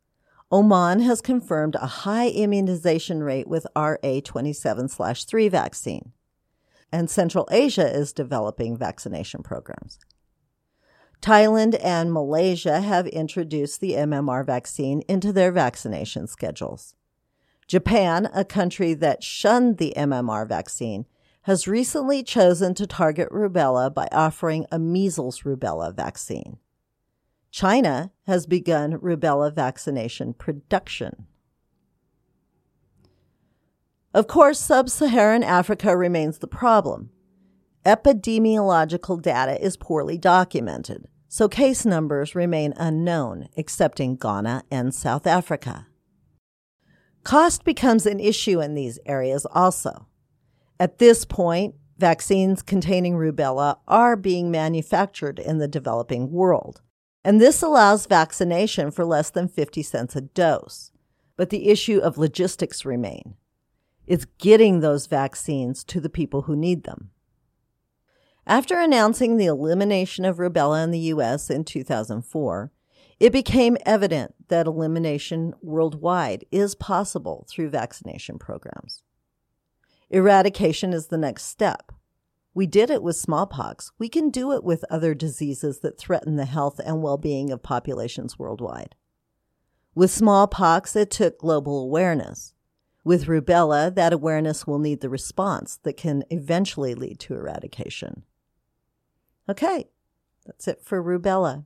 Oman 0.53 1.01
has 1.01 1.23
confirmed 1.23 1.77
a 1.77 1.87
high 1.87 2.29
immunization 2.29 3.23
rate 3.23 3.49
with 3.49 3.67
RA27 3.75 5.27
3 5.27 5.49
vaccine, 5.49 6.13
and 6.93 7.09
Central 7.09 7.49
Asia 7.51 7.91
is 7.91 8.13
developing 8.13 8.77
vaccination 8.77 9.43
programs. 9.43 9.99
Thailand 11.23 11.79
and 11.83 12.13
Malaysia 12.13 12.83
have 12.83 13.07
introduced 13.07 13.81
the 13.81 13.93
MMR 13.93 14.45
vaccine 14.45 15.01
into 15.09 15.33
their 15.33 15.53
vaccination 15.53 16.27
schedules. 16.27 16.97
Japan, 17.67 18.29
a 18.35 18.45
country 18.45 18.93
that 18.93 19.23
shunned 19.23 19.79
the 19.79 19.95
MMR 19.97 20.47
vaccine, 20.47 21.07
has 21.43 21.67
recently 21.67 22.23
chosen 22.23 22.75
to 22.75 22.87
target 22.87 23.31
rubella 23.31 23.93
by 23.93 24.07
offering 24.13 24.67
a 24.71 24.79
measles 24.79 25.43
rubella 25.45 25.95
vaccine. 25.95 26.59
China 27.53 28.11
has 28.27 28.47
begun 28.47 28.95
rubella 28.95 29.55
vaccination 29.55 30.33
production. 30.33 31.27
Of 34.15 34.27
course, 34.27 34.59
sub 34.59 34.89
Saharan 34.89 35.43
Africa 35.43 35.95
remains 35.95 36.39
the 36.39 36.47
problem. 36.47 37.11
Epidemiological 37.85 39.21
data 39.21 39.63
is 39.63 39.77
poorly 39.77 40.17
documented, 40.17 41.07
so 41.29 41.47
case 41.47 41.85
numbers 41.85 42.35
remain 42.35 42.73
unknown, 42.79 43.49
except 43.55 44.01
in 44.01 44.17
Ghana 44.17 44.65
and 44.71 44.95
South 44.95 45.27
Africa. 45.27 45.89
Cost 47.23 47.65
becomes 47.65 48.07
an 48.07 48.19
issue 48.19 48.63
in 48.63 48.75
these 48.75 48.99
areas 49.05 49.47
also. 49.53 50.07
At 50.81 50.99
this 50.99 51.27
point, 51.27 51.75
vaccines 51.99 52.63
containing 52.63 53.15
rubella 53.15 53.77
are 53.87 54.17
being 54.17 54.51
manufactured 54.51 55.39
in 55.39 55.59
the 55.59 55.69
developing 55.69 56.31
world 56.31 56.81
and 57.25 57.41
this 57.41 57.63
allows 57.63 58.07
vaccination 58.07 58.91
for 58.91 59.05
less 59.05 59.31
than 59.31 59.49
50 59.49 59.83
cents 59.83 60.17
a 60.17 60.21
dose. 60.21 60.91
But 61.37 61.51
the 61.51 61.69
issue 61.69 61.99
of 61.99 62.19
logistics 62.19 62.85
remain. 62.85 63.35
It's 64.07 64.27
getting 64.39 64.81
those 64.81 65.07
vaccines 65.07 65.85
to 65.85 66.01
the 66.01 66.11
people 66.11 66.43
who 66.43 66.57
need 66.57 66.85
them. 66.85 67.11
After 68.47 68.79
announcing 68.79 69.37
the 69.37 69.47
elimination 69.47 70.25
of 70.25 70.39
rubella 70.39 70.83
in 70.83 70.91
the 70.91 70.99
US 70.99 71.49
in 71.49 71.65
2004, 71.65 72.73
it 73.21 73.33
became 73.33 73.77
evident 73.87 74.35
that 74.49 74.67
elimination 74.67 75.55
worldwide 75.63 76.45
is 76.51 76.75
possible 76.75 77.47
through 77.49 77.71
vaccination 77.71 78.39
programs. 78.39 79.05
Eradication 80.11 80.93
is 80.93 81.07
the 81.07 81.17
next 81.17 81.45
step. 81.45 81.93
We 82.55 82.67
did 82.67 82.91
it 82.91 83.03
with 83.03 83.17
smallpox. 83.17 83.93
We 83.99 84.09
can 84.09 84.29
do 84.29 84.53
it 84.53 84.63
with 84.63 84.85
other 84.91 85.15
diseases 85.15 85.79
that 85.81 85.99
threaten 85.99 86.37
the 86.37 86.45
health 86.45 86.81
and 86.85 87.03
well 87.03 87.17
being 87.17 87.51
of 87.51 87.63
populations 87.63 88.39
worldwide. 88.39 88.95
With 89.95 90.11
smallpox, 90.11 90.95
it 90.97 91.11
took 91.11 91.39
global 91.39 91.83
awareness. 91.83 92.55
With 93.05 93.27
rubella, 93.27 93.95
that 93.95 94.13
awareness 94.13 94.67
will 94.67 94.79
need 94.79 95.01
the 95.01 95.09
response 95.09 95.79
that 95.83 95.97
can 95.97 96.25
eventually 96.31 96.95
lead 96.95 97.19
to 97.21 97.35
eradication. 97.35 98.23
Okay, 99.49 99.91
that's 100.47 100.69
it 100.69 100.83
for 100.83 101.03
rubella. 101.03 101.65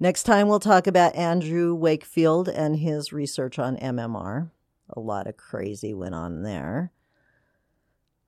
Next 0.00 0.24
time, 0.24 0.48
we'll 0.48 0.60
talk 0.60 0.86
about 0.86 1.14
Andrew 1.14 1.74
Wakefield 1.74 2.48
and 2.48 2.76
his 2.76 3.12
research 3.12 3.58
on 3.58 3.76
MMR. 3.76 4.50
A 4.90 5.00
lot 5.00 5.26
of 5.26 5.36
crazy 5.36 5.94
went 5.94 6.14
on 6.14 6.42
there. 6.42 6.92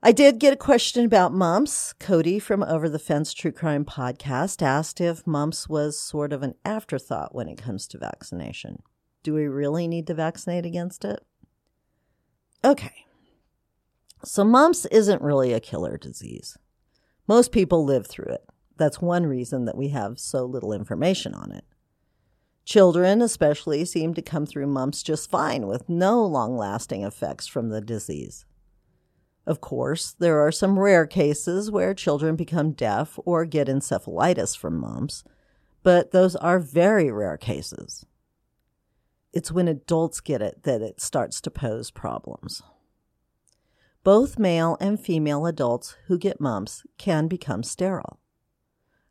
I 0.01 0.13
did 0.13 0.39
get 0.39 0.53
a 0.53 0.57
question 0.57 1.05
about 1.05 1.35
mumps. 1.35 1.93
Cody 1.93 2.39
from 2.39 2.63
Over 2.63 2.89
the 2.89 3.01
Fence 3.01 3.35
True 3.35 3.51
Crime 3.51 3.85
podcast 3.85 4.63
asked 4.63 5.01
if 5.01 5.27
mumps 5.27 5.69
was 5.69 6.01
sort 6.01 6.33
of 6.33 6.45
an 6.45 6.55
afterthought 6.65 7.35
when 7.35 7.49
it 7.49 7.61
comes 7.61 7.89
to 7.89 7.99
vaccination. 7.99 8.85
Do 9.25 9.35
we 9.35 9.49
really 9.49 9.89
need 9.89 10.07
to 10.07 10.15
vaccinate 10.15 10.65
against 10.65 11.05
it? 11.05 11.19
Okay. 12.65 13.07
So, 14.25 14.45
mumps 14.45 14.85
isn't 14.87 15.21
really 15.21 15.53
a 15.53 15.59
killer 15.59 15.99
disease. 15.99 16.57
Most 17.27 17.51
people 17.51 17.85
live 17.85 18.07
through 18.07 18.33
it. 18.33 18.45
That's 18.77 19.01
one 19.01 19.27
reason 19.27 19.65
that 19.65 19.77
we 19.77 19.89
have 19.89 20.21
so 20.21 20.45
little 20.45 20.73
information 20.73 21.35
on 21.35 21.51
it. 21.51 21.65
Children, 22.65 23.21
especially, 23.21 23.85
seem 23.85 24.15
to 24.15 24.23
come 24.23 24.47
through 24.47 24.69
mumps 24.69 25.03
just 25.03 25.29
fine 25.29 25.67
with 25.67 25.89
no 25.89 26.25
long 26.25 26.57
lasting 26.57 27.03
effects 27.03 27.49
from 27.49 27.71
the 27.71 27.81
disease. 27.81 28.45
Of 29.49 29.63
course, 29.63 30.13
there 30.13 30.47
are 30.47 30.53
some 30.53 30.79
rare 30.79 31.07
cases 31.07 31.71
where 31.71 31.95
children 31.95 32.37
become 32.37 32.73
deaf 32.73 33.19
or 33.25 33.47
get 33.47 33.67
encephalitis 33.67 34.55
from 34.55 34.79
mumps, 34.79 35.25
but 35.83 36.11
those 36.11 36.37
are 36.37 36.59
very 36.59 37.11
rare 37.11 37.39
cases. 37.39 38.05
It's 39.33 39.51
when 39.51 39.67
adults 39.67 40.21
get 40.21 40.43
it 40.43 40.65
that 40.65 40.83
it 40.83 41.01
starts 41.01 41.41
to 41.41 41.51
pose 41.51 41.91
problems. 41.91 42.61
Both 44.05 44.39
male 44.39 44.77
and 44.83 45.01
female 45.01 45.47
adults 45.47 45.97
who 46.09 46.19
get 46.19 46.43
mumps 46.43 46.85
can 46.99 47.27
become 47.27 47.63
sterile. 47.63 48.21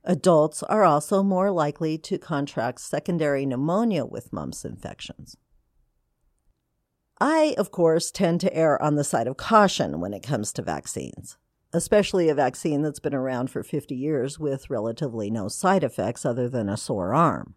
Adults 0.04 0.62
are 0.62 0.84
also 0.84 1.24
more 1.24 1.50
likely 1.50 1.98
to 1.98 2.20
contract 2.20 2.80
secondary 2.82 3.44
pneumonia 3.48 4.06
with 4.06 4.32
mumps 4.32 4.64
infections. 4.64 5.36
I, 7.20 7.56
of 7.58 7.72
course, 7.72 8.12
tend 8.12 8.42
to 8.42 8.56
err 8.56 8.82
on 8.82 8.96
the 8.96 9.04
side 9.04 9.28
of 9.28 9.38
caution 9.38 10.00
when 10.00 10.14
it 10.14 10.24
comes 10.24 10.54
to 10.54 10.62
vaccines, 10.62 11.38
especially 11.74 12.30
a 12.30 12.36
vaccine 12.36 12.84
that's 12.84 13.00
been 13.00 13.16
around 13.16 13.50
for 13.50 13.64
50 13.64 13.96
years 13.96 14.40
with 14.40 14.70
relatively 14.70 15.32
no 15.32 15.48
side 15.48 15.84
effects 15.84 16.26
other 16.26 16.48
than 16.48 16.70
a 16.70 16.78
sore 16.78 17.14
arm. 17.14 17.56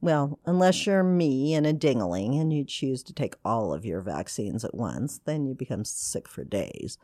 Well, 0.00 0.38
unless 0.44 0.86
you're 0.86 1.02
me 1.02 1.54
and 1.54 1.66
a 1.66 1.72
dingling 1.72 2.38
and 2.38 2.52
you 2.52 2.64
choose 2.64 3.02
to 3.04 3.14
take 3.14 3.36
all 3.42 3.72
of 3.72 3.86
your 3.86 4.02
vaccines 4.02 4.62
at 4.62 4.74
once, 4.74 5.20
then 5.24 5.46
you 5.46 5.54
become 5.54 5.86
sick 5.86 6.28
for 6.28 6.44
days. 6.44 6.98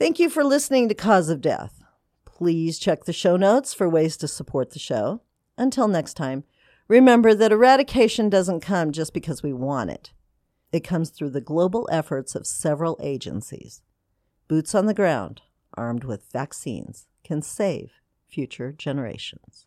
Thank 0.00 0.18
you 0.18 0.28
for 0.28 0.42
listening 0.42 0.88
to 0.88 0.94
Cause 0.94 1.28
of 1.28 1.40
Death. 1.40 1.84
Please 2.24 2.78
check 2.78 3.04
the 3.04 3.12
show 3.12 3.36
notes 3.36 3.72
for 3.72 3.88
ways 3.88 4.16
to 4.16 4.26
support 4.26 4.70
the 4.70 4.80
show. 4.80 5.20
Until 5.56 5.86
next 5.86 6.14
time, 6.14 6.42
remember 6.90 7.34
that 7.34 7.52
eradication 7.52 8.28
doesn't 8.28 8.62
come 8.62 8.90
just 8.90 9.14
because 9.14 9.44
we 9.44 9.52
want 9.52 9.90
it. 9.90 10.12
It 10.72 10.80
comes 10.80 11.10
through 11.10 11.30
the 11.30 11.40
global 11.40 11.88
efforts 11.92 12.34
of 12.34 12.48
several 12.48 12.98
agencies. 13.00 13.80
Boots 14.48 14.74
on 14.74 14.86
the 14.86 14.94
ground, 14.94 15.40
armed 15.74 16.02
with 16.02 16.32
vaccines, 16.32 17.06
can 17.22 17.42
save 17.42 17.92
future 18.26 18.72
generations. 18.72 19.66